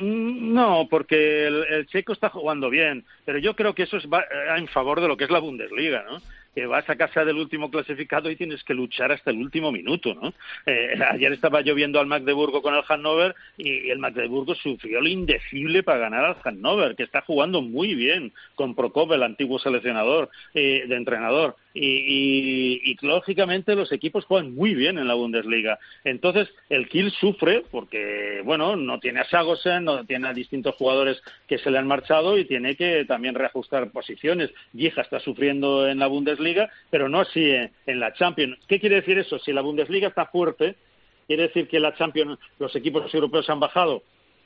[0.00, 4.08] no, porque el, checo está jugando bien, pero yo creo que eso es eh,
[4.56, 6.20] en favor de lo que es la Bundesliga, ¿no?
[6.54, 10.14] que vas a casa del último clasificado y tienes que luchar hasta el último minuto,
[10.14, 10.32] ¿no?
[10.66, 15.08] Eh, ayer estaba yo viendo al Magdeburgo con el Hannover y el Magdeburgo sufrió lo
[15.08, 20.28] indecible para ganar al Hannover, que está jugando muy bien con Prokop, el antiguo seleccionador
[20.54, 25.78] eh, de entrenador y, lógicamente los equipos juegan muy bien en la Bundesliga.
[26.04, 31.22] Entonces el Kiel sufre porque, bueno, no tiene a Sagosen, no tiene a distintos jugadores
[31.46, 34.50] que se le han marchado y tiene que también reajustar posiciones.
[34.72, 37.50] Vieja está sufriendo en la Bundesliga, pero no así
[37.86, 38.58] en, la Champions.
[38.66, 39.38] ¿Qué quiere decir eso?
[39.38, 40.76] Si la Bundesliga está fuerte,
[41.26, 44.02] quiere decir que la Champions los equipos europeos han bajado.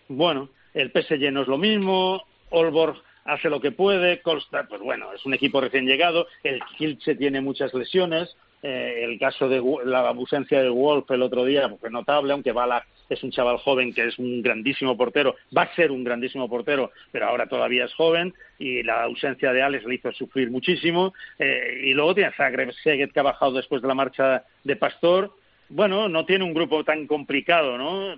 [0.09, 5.13] Bueno, el PSG no es lo mismo, Olborg hace lo que puede, Costa, pues bueno,
[5.13, 10.09] es un equipo recién llegado, el Kilche tiene muchas lesiones, eh, el caso de la
[10.09, 14.07] ausencia de Wolf el otro día fue notable, aunque Balak es un chaval joven que
[14.07, 18.33] es un grandísimo portero, va a ser un grandísimo portero, pero ahora todavía es joven,
[18.59, 23.13] y la ausencia de Alex le hizo sufrir muchísimo, eh, y luego tiene Zagreb Seguet
[23.13, 25.35] que ha bajado después de la marcha de Pastor,
[25.69, 28.15] bueno, no tiene un grupo tan complicado, ¿no?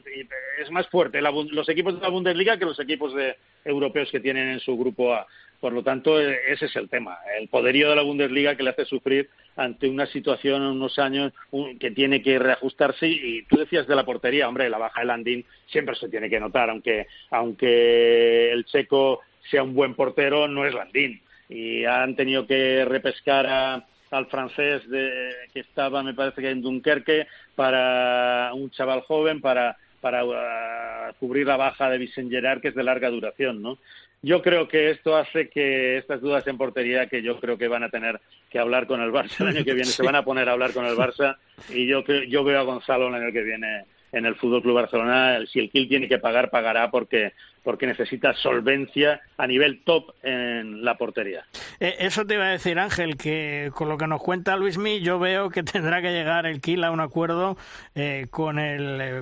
[0.58, 4.48] Es más fuerte los equipos de la Bundesliga que los equipos de, europeos que tienen
[4.48, 5.26] en su grupo A.
[5.60, 8.70] Por lo tanto, e, ese es el tema, el poderío de la Bundesliga que le
[8.70, 11.32] hace sufrir ante una situación en unos años
[11.80, 13.08] que tiene que reajustarse.
[13.08, 16.40] Y tú decías de la portería, hombre, la baja de Landín siempre se tiene que
[16.40, 19.20] notar, aunque, aunque el checo
[19.50, 21.20] sea un buen portero, no es Landín.
[21.48, 26.62] Y han tenido que repescar a, al francés de, que estaba, me parece que en
[26.62, 32.74] Dunkerque, para un chaval joven, para, para uh, cubrir la baja de Vicente que es
[32.74, 33.78] de larga duración, ¿no?
[34.22, 37.84] Yo creo que esto hace que estas dudas en portería, que yo creo que van
[37.84, 40.48] a tener que hablar con el Barça el año que viene, se van a poner
[40.48, 41.36] a hablar con el Barça,
[41.68, 45.40] y yo, yo veo a Gonzalo el año que viene en el Fútbol Club Barcelona.
[45.50, 47.32] Si el Kiel tiene que pagar, pagará porque,
[47.62, 51.44] porque necesita solvencia a nivel top en la portería.
[51.80, 55.18] Eh, eso te iba a decir, Ángel, que con lo que nos cuenta Luismi, yo
[55.18, 57.56] veo que tendrá que llegar el Kiel a un acuerdo
[57.94, 59.20] eh, con el eh,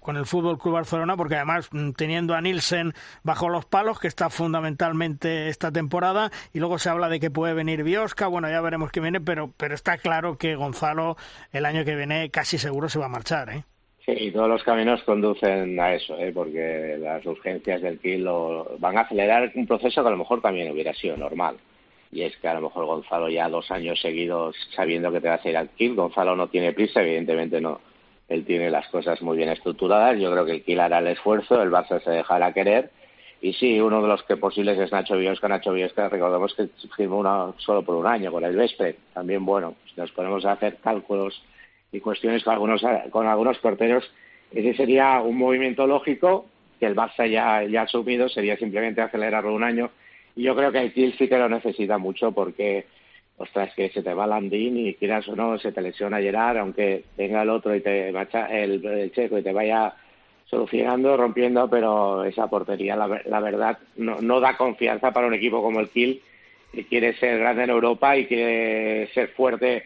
[0.00, 4.08] con el Fútbol Club Barcelona, porque además mm, teniendo a Nielsen bajo los palos, que
[4.08, 8.60] está fundamentalmente esta temporada, y luego se habla de que puede venir Biosca, bueno, ya
[8.60, 11.16] veremos qué viene, pero pero está claro que Gonzalo
[11.52, 13.64] el año que viene casi seguro se va a marchar, ¿eh?
[14.06, 16.30] Sí, todos los caminos conducen a eso, ¿eh?
[16.32, 20.70] porque las urgencias del kilo van a acelerar un proceso que a lo mejor también
[20.70, 21.56] hubiera sido normal.
[22.12, 25.44] Y es que a lo mejor Gonzalo ya dos años seguidos sabiendo que te vas
[25.44, 27.80] a ir al kill, Gonzalo no tiene prisa, evidentemente no.
[28.28, 31.60] Él tiene las cosas muy bien estructuradas, yo creo que el kill hará el esfuerzo,
[31.60, 32.90] el Barça se dejará querer.
[33.40, 35.48] Y sí, uno de los que posibles es Nacho Biosca.
[35.48, 38.98] Nacho Biosca, recordemos que firmó una, solo por un año con el Vespre.
[39.12, 41.42] También, bueno, si nos ponemos a hacer cálculos
[41.92, 44.10] y cuestiones con algunos, con algunos porteros,
[44.52, 46.46] ese sería un movimiento lógico
[46.78, 49.90] que el Barça ya, ya ha asumido, sería simplemente acelerarlo un año.
[50.34, 52.86] Y yo creo que el Kiel sí que lo necesita mucho porque,
[53.38, 57.04] ostras, que se te va Landín y quieras o no, se te lesiona Gerard, aunque
[57.16, 59.94] venga el otro y te macha el, checo y te vaya
[60.44, 65.62] solucionando, rompiendo, pero esa portería, la, la verdad, no, no da confianza para un equipo
[65.62, 66.20] como el Kiel,
[66.72, 69.84] que quiere ser grande en Europa y quiere ser fuerte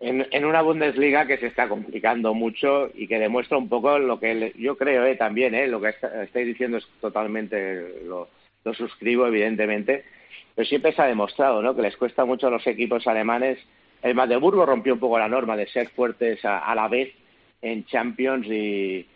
[0.00, 4.54] en, una Bundesliga que se está complicando mucho y que demuestra un poco lo que
[4.56, 8.28] yo creo eh, también, eh, lo que estáis diciendo es totalmente, lo,
[8.72, 10.04] suscribo evidentemente,
[10.54, 11.76] pero siempre se ha demostrado ¿no?
[11.76, 13.58] que les cuesta mucho a los equipos alemanes.
[14.02, 17.12] El Magdeburgo rompió un poco la norma de ser fuertes a, la vez
[17.60, 19.06] en Champions y,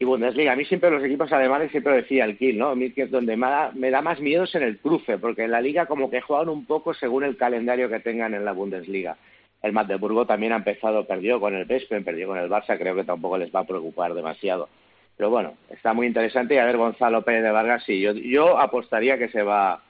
[0.00, 0.52] Bundesliga.
[0.52, 2.68] A mí siempre los equipos alemanes, siempre decía el Kiel, ¿no?
[2.68, 5.44] A mí que donde me da, me da más miedo es en el cruce, porque
[5.44, 8.52] en la liga como que juegan un poco según el calendario que tengan en la
[8.52, 9.16] Bundesliga
[9.64, 13.04] el Magdeburgo también ha empezado, perdió con el Vespen, perdió con el Barça, creo que
[13.04, 14.68] tampoco les va a preocupar demasiado.
[15.16, 18.58] Pero bueno, está muy interesante y a ver Gonzalo Pérez de Vargas, sí, yo, yo
[18.58, 19.82] apostaría que se va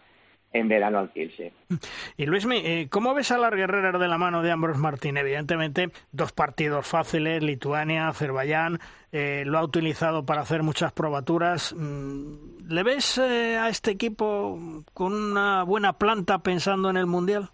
[0.53, 1.53] en verano al Kielce.
[2.17, 5.17] Y Luismi, eh, ¿cómo ves a las guerreras de la mano de Ambros Martín?
[5.17, 8.79] Evidentemente, dos partidos fáciles, Lituania, Azerbaiyán,
[9.11, 11.75] eh, lo ha utilizado para hacer muchas probaturas.
[11.77, 17.51] Mm, ¿Le ves eh, a este equipo con una buena planta pensando en el Mundial?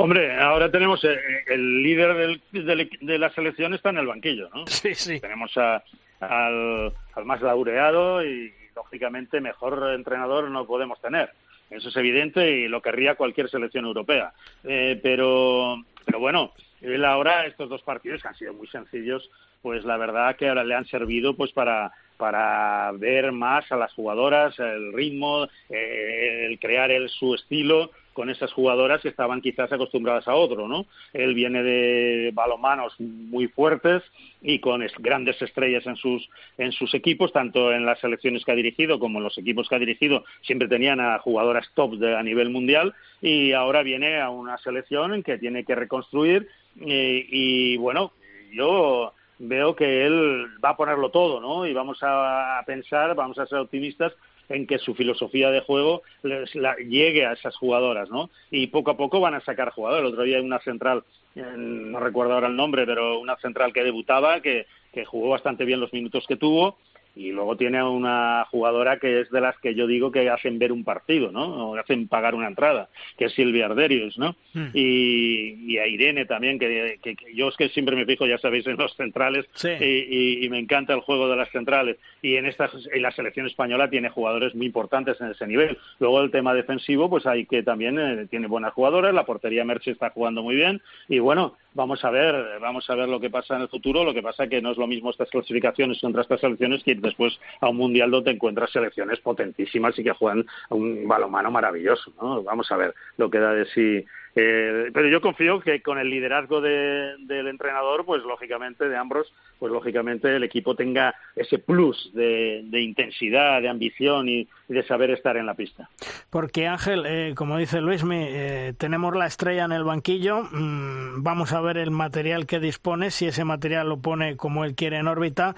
[0.00, 1.18] Hombre, ahora tenemos eh,
[1.48, 4.64] el líder de la selección está en el banquillo, ¿no?
[4.68, 5.18] Sí, sí.
[5.18, 6.92] Tenemos al,
[7.24, 11.30] más laureado y, lógicamente, mejor entrenador no podemos tener.
[11.68, 14.32] Eso es evidente y lo querría cualquier selección europea.
[14.62, 19.28] Eh, pero, pero bueno, él ahora, estos dos partidos que han sido muy sencillos,
[19.62, 23.94] pues la verdad que ahora le han servido pues para para ver más a las
[23.94, 29.70] jugadoras, el ritmo, eh, el crear el, su estilo con esas jugadoras que estaban quizás
[29.70, 30.86] acostumbradas a otro, ¿no?
[31.12, 34.02] Él viene de balomanos muy fuertes
[34.42, 36.28] y con grandes estrellas en sus
[36.58, 39.76] en sus equipos, tanto en las selecciones que ha dirigido como en los equipos que
[39.76, 42.92] ha dirigido, siempre tenían a jugadoras top de, a nivel mundial
[43.22, 48.14] y ahora viene a una selección en que tiene que reconstruir y bueno,
[48.52, 51.66] yo veo que él va a ponerlo todo, ¿no?
[51.66, 54.12] Y vamos a pensar, vamos a ser optimistas
[54.48, 56.52] en que su filosofía de juego les,
[56.86, 58.30] llegue a esas jugadoras, ¿no?
[58.50, 60.06] Y poco a poco van a sacar jugadores.
[60.06, 61.04] El otro día hay una central,
[61.34, 64.66] no recuerdo ahora el nombre, pero una central que debutaba, que
[65.06, 66.76] jugó bastante bien los minutos que tuvo
[67.16, 70.72] y luego tiene una jugadora que es de las que yo digo que hacen ver
[70.72, 71.70] un partido, ¿no?
[71.70, 74.36] O hacen pagar una entrada, que es Silvia Arderius, ¿no?
[74.54, 74.68] Hmm.
[74.74, 76.98] Y, a Irene también, que,
[77.34, 81.00] yo es que siempre me fijo, ya sabéis, en los centrales y, me encanta el
[81.00, 81.96] juego de las centrales.
[82.22, 85.76] Y en, esta, en la selección española tiene jugadores muy importantes en ese nivel.
[85.98, 89.90] Luego el tema defensivo, pues hay que también eh, tiene buenas jugadoras, la portería Merche
[89.90, 93.54] está jugando muy bien y bueno, vamos a ver, vamos a ver lo que pasa
[93.54, 94.04] en el futuro.
[94.04, 97.38] Lo que pasa que no es lo mismo estas clasificaciones contra estas selecciones que después
[97.60, 102.12] a un mundial donde encuentras selecciones potentísimas y que juegan un balomano maravilloso.
[102.20, 102.42] ¿no?
[102.42, 104.04] Vamos a ver lo que da de sí
[104.40, 109.72] eh, pero yo confío que con el liderazgo del entrenador, pues lógicamente de Ambros, pues
[109.72, 115.46] lógicamente el equipo tenga ese plus de, intensidad, de ambición y, de saber estar en
[115.46, 115.88] la pista.
[116.30, 121.52] Porque Ángel, eh, como dice Luis, eh, tenemos la estrella en el banquillo, mm, vamos
[121.52, 125.08] a ver el material que dispone, si ese material lo pone como él quiere en
[125.08, 125.56] órbita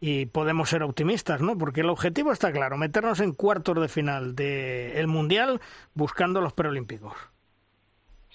[0.00, 1.58] y podemos ser optimistas, ¿no?
[1.58, 5.60] Porque el objetivo está claro, meternos en cuartos de final del Mundial
[5.94, 7.14] buscando los preolímpicos.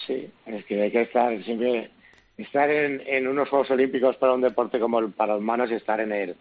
[0.04, 1.90] Sí, es que hay que estar siempre,
[2.36, 6.12] estar en, unos Juegos Olímpicos para un deporte como el para manos y estar en
[6.12, 6.36] el,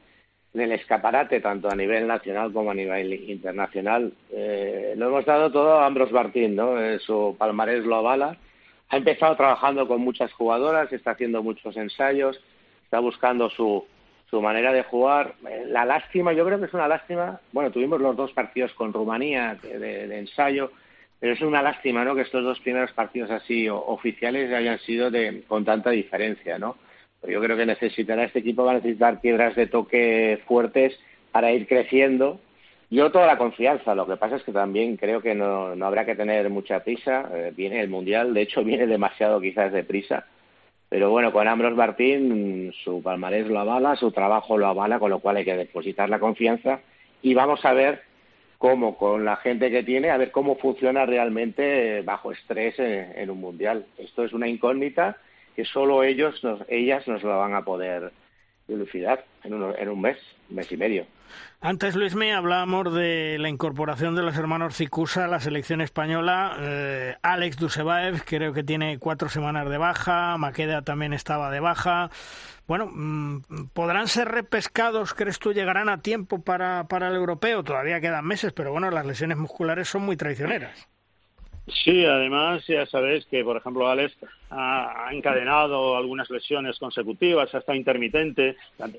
[0.53, 4.11] en el escaparate, tanto a nivel nacional como a nivel internacional.
[4.31, 6.79] Eh, lo hemos dado todo a Ambros Martín, ¿no?
[6.79, 8.37] Eh, su palmarés lo avala.
[8.89, 12.39] Ha empezado trabajando con muchas jugadoras, está haciendo muchos ensayos,
[12.83, 13.85] está buscando su,
[14.29, 15.35] su manera de jugar.
[15.49, 17.39] Eh, la lástima, yo creo que es una lástima.
[17.53, 20.71] Bueno, tuvimos los dos partidos con Rumanía de ensayo
[21.25, 22.13] Pero es una lástima, ¿no?
[22.13, 26.77] Que estos dos primeros partidos así oficiales hayan sido de, con tanta diferencia, ¿no?
[27.27, 30.95] yo creo que necesitará este equipo va a necesitar piedras de toque fuertes
[31.31, 32.39] para ir creciendo.
[32.91, 36.05] Yo toda la confianza, lo que pasa es que también creo que no, no habrá
[36.05, 37.27] que tener mucha prisa.
[37.33, 40.27] Eh, viene el Mundial, de hecho viene demasiado quizás de prisa.
[40.89, 45.17] Pero bueno, con Ambros Martín su palmarés lo avala, su trabajo lo avala, con lo
[45.17, 46.81] cual hay que depositar la confianza
[47.23, 48.03] y vamos a ver
[48.65, 53.39] cómo con la gente que tiene, a ver cómo funciona realmente bajo estrés en un
[53.39, 53.85] Mundial.
[53.99, 55.17] Esto es una incógnita
[55.55, 58.11] que solo ellos, nos, ellas nos la van a poder
[58.67, 60.17] dilucidar en un, en un mes,
[60.49, 61.05] mes y medio.
[61.61, 66.57] Antes, Luis, me hablábamos de la incorporación de los hermanos Cicusa a la selección española.
[66.59, 72.09] Eh, Alex Dusebaev creo que tiene cuatro semanas de baja, Maqueda también estaba de baja.
[72.67, 75.13] Bueno, mm, ¿podrán ser repescados?
[75.13, 77.63] ¿Crees tú llegarán a tiempo para, para el europeo?
[77.63, 80.87] Todavía quedan meses, pero bueno, las lesiones musculares son muy traicioneras.
[81.67, 84.15] Sí, además ya sabéis que, por ejemplo, Alex
[84.51, 88.55] ha, encadenado algunas lesiones consecutivas, ha estado intermitente,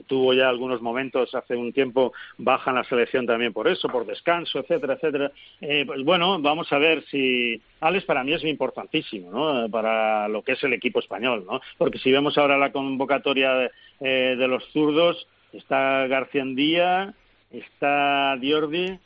[0.08, 4.04] tuvo ya algunos momentos hace un tiempo baja en la selección también por eso, por
[4.04, 5.30] descanso, etcétera, etcétera.
[5.60, 9.68] Eh, pues bueno, vamos a ver si Alex para mí es importantísimo, ¿no?
[9.68, 11.60] Para lo que es el equipo español, ¿no?
[11.78, 13.70] Porque si vemos ahora la convocatoria de,
[14.00, 17.14] eh, de los zurdos, está García Andía,
[17.52, 18.98] está Diordi,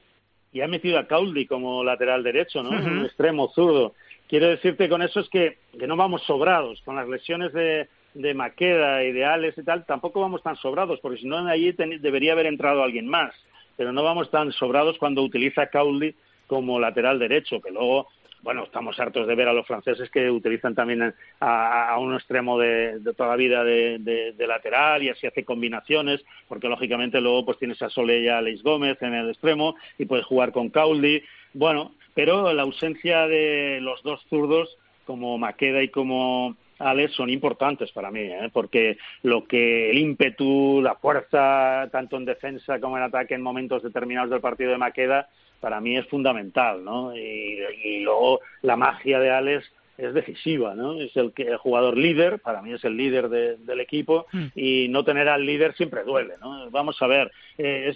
[0.52, 2.70] y ha metido a Cauldi como lateral derecho, ¿no?
[2.70, 3.94] Un extremo zurdo.
[4.28, 6.80] Quiero decirte con eso es que, que no vamos sobrados.
[6.82, 10.98] Con las lesiones de, de Maqueda y de Alex y tal, tampoco vamos tan sobrados,
[11.00, 13.32] porque si no, ahí debería haber entrado alguien más.
[13.76, 16.14] Pero no vamos tan sobrados cuando utiliza Cauldi
[16.46, 18.08] como lateral derecho, que luego
[18.42, 23.00] bueno, estamos hartos de ver a los franceses que utilizan también a, un extremo de,
[23.16, 27.90] toda la vida de, lateral y así hace combinaciones, porque lógicamente luego pues tienes a
[27.90, 31.22] Sole y a Alex Gómez en el extremo y puedes jugar con Cauldi.
[31.52, 37.92] Bueno, pero la ausencia de los dos zurdos como Maqueda y como Alex son importantes
[37.92, 38.50] para mí, ¿eh?
[38.52, 43.82] porque lo que el ímpetu, la fuerza, tanto en defensa como en ataque en momentos
[43.82, 45.28] determinados del partido de Maqueda,
[45.60, 47.14] para mí es fundamental, ¿no?
[47.16, 50.98] Y, luego la magia de Alex es decisiva, ¿no?
[50.98, 54.46] Es el, que, el jugador líder, para mí es el líder del equipo mm.
[54.54, 56.70] y no tener al líder siempre duele, ¿no?
[56.70, 57.94] Vamos a ver, eh,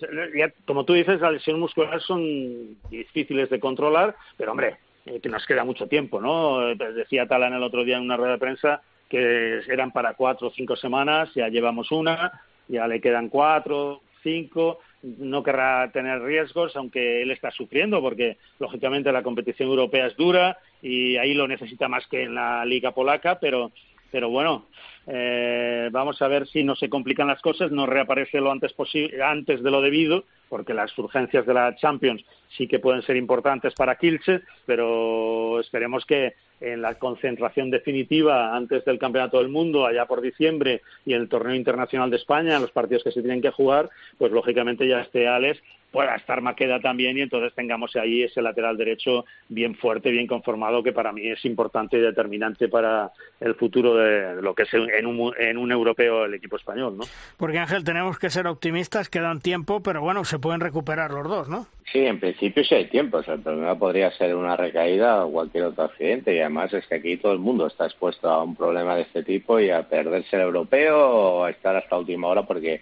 [0.66, 4.76] como tú dices, las lesiones musculares son difíciles de controlar, pero hombre,
[5.06, 6.70] eh, que nos queda mucho tiempo, ¿no?
[6.70, 10.48] Eh, decía Talan el otro día en una rueda de prensa que eran para cuatro
[10.48, 16.74] o cinco semanas, ya llevamos una, ya le quedan cuatro, cinco, no querrá tener riesgos,
[16.76, 21.88] aunque él está sufriendo, porque lógicamente la competición europea es dura y ahí lo necesita
[21.88, 23.70] más que en la liga polaca, pero,
[24.10, 24.66] pero bueno,
[25.06, 28.74] eh, vamos a ver si no se complican las cosas, no reaparece lo antes
[29.22, 30.24] antes de lo debido,
[30.54, 32.24] porque las urgencias de la Champions
[32.56, 38.84] sí que pueden ser importantes para Kilche, pero esperemos que en la concentración definitiva antes
[38.84, 43.02] del Campeonato del Mundo, allá por diciembre, y el Torneo Internacional de España, los partidos
[43.02, 45.60] que se tienen que jugar, pues lógicamente ya esté Alex
[45.94, 50.82] pueda estar Maqueda también y entonces tengamos ahí ese lateral derecho bien fuerte, bien conformado,
[50.82, 55.06] que para mí es importante y determinante para el futuro de lo que es en
[55.06, 57.04] un, en un europeo el equipo español, ¿no?
[57.36, 61.48] Porque Ángel, tenemos que ser optimistas, quedan tiempo, pero bueno, se pueden recuperar los dos,
[61.48, 61.68] ¿no?
[61.92, 63.18] Sí, en principio sí hay tiempo.
[63.18, 66.34] O sea, el problema podría ser una recaída o cualquier otro accidente.
[66.34, 69.22] Y además es que aquí todo el mundo está expuesto a un problema de este
[69.22, 72.80] tipo y a perderse el europeo o a estar hasta última hora porque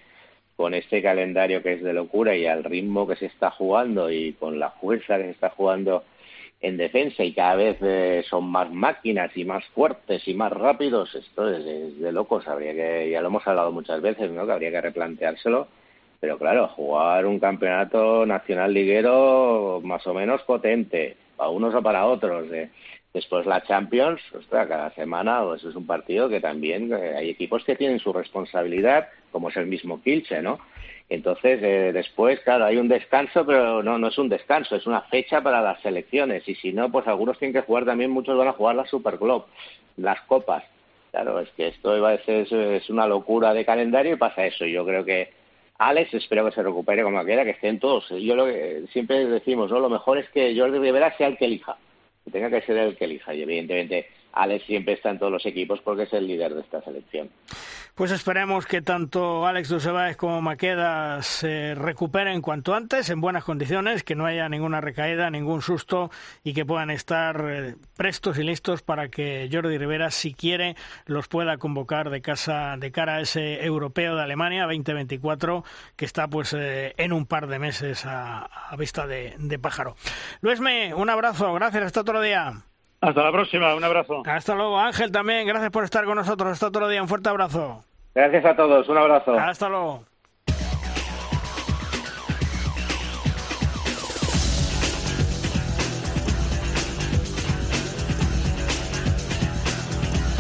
[0.57, 4.33] con este calendario que es de locura y al ritmo que se está jugando y
[4.35, 6.05] con la fuerza que se está jugando
[6.63, 11.13] en defensa y cada vez eh, son más máquinas y más fuertes y más rápidos,
[11.15, 12.47] esto es, de locos.
[12.47, 14.47] Habría que, ya lo hemos hablado muchas veces, ¿no?
[14.47, 15.67] Que habría que replanteárselo.
[16.21, 22.07] Pero claro, jugar un campeonato nacional liguero más o menos potente, para unos o para
[22.07, 22.47] otros.
[22.53, 22.71] ¿eh?
[23.13, 27.63] Después la Champions, ostras, cada semana pues es un partido que también eh, hay equipos
[27.63, 30.59] que tienen su responsabilidad, como es el mismo Kilche, ¿no?
[31.11, 35.03] Entonces, eh, después, claro, hay un descanso, pero no, no es un descanso, es una
[35.03, 36.49] fecha para las selecciones.
[36.49, 39.45] Y si no, pues algunos tienen que jugar también, muchos van a jugar la Superglobe,
[39.99, 40.65] las copas.
[41.11, 44.65] Claro, es que esto iba a ser, es una locura de calendario y pasa eso.
[44.65, 45.35] Yo creo que
[45.77, 48.09] Alex, espero que se recupere como quiera, que estén todos.
[48.09, 49.81] Yo lo que siempre decimos, ¿no?
[49.81, 51.77] Lo mejor es que Jordi Rivera sea el que elija
[52.25, 53.35] que tenga que ser el que elija.
[53.35, 56.83] Y evidentemente Alex siempre está en todos los equipos porque es el líder de esta
[56.83, 57.31] selección.
[57.95, 64.03] Pues esperemos que tanto Alex Dusebáez como Maqueda se recuperen cuanto antes, en buenas condiciones,
[64.03, 66.11] que no haya ninguna recaída, ningún susto
[66.43, 70.75] y que puedan estar eh, prestos y listos para que Jordi Rivera, si quiere,
[71.05, 75.63] los pueda convocar de casa de cara a ese europeo de Alemania 2024
[75.95, 78.49] que está pues eh, en un par de meses a,
[78.79, 79.97] vista de, de pájaro.
[80.41, 82.65] Luisme, un abrazo, gracias, hasta otro día.
[83.03, 84.23] Hasta la próxima, un abrazo.
[84.25, 86.53] Hasta luego, Ángel también, gracias por estar con nosotros.
[86.53, 87.81] Hasta otro día, un fuerte abrazo.
[88.15, 89.37] Gracias a todos, un abrazo.
[89.37, 90.05] Hasta luego.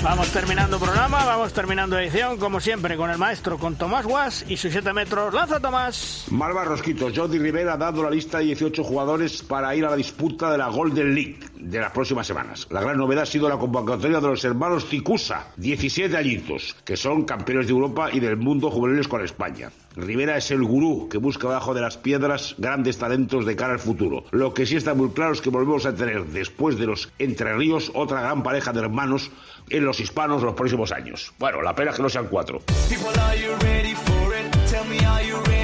[0.05, 4.57] Vamos terminando programa, vamos terminando edición, como siempre, con el maestro, con Tomás Guas y
[4.57, 5.35] sus 7 metros.
[5.35, 6.27] ¡Lanza, Tomás!
[6.31, 9.97] Malva Rosquito, Jordi Rivera ha dado la lista de 18 jugadores para ir a la
[9.97, 12.67] disputa de la Golden League de las próximas semanas.
[12.71, 17.25] La gran novedad ha sido la convocatoria de los hermanos Cicusa, 17 añitos, que son
[17.25, 19.71] campeones de Europa y del mundo juveniles con España.
[19.95, 23.79] Rivera es el gurú que busca bajo de las piedras grandes talentos de cara al
[23.79, 24.25] futuro.
[24.31, 27.55] Lo que sí está muy claro es que volvemos a tener, después de los Entre
[27.55, 29.31] Ríos, otra gran pareja de hermanos
[29.69, 31.33] en los hispanos los próximos años.
[31.39, 32.63] Bueno, la pena es que no sean cuatro.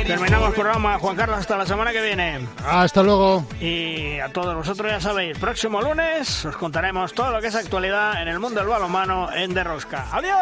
[0.07, 2.41] Terminamos programa, Juan Carlos, hasta la semana que viene.
[2.67, 3.45] Hasta luego.
[3.61, 8.23] Y a todos vosotros ya sabéis, próximo lunes os contaremos todo lo que es actualidad
[8.23, 10.07] en el mundo del balonmano en Derrosca.
[10.11, 10.39] ¡Adiós!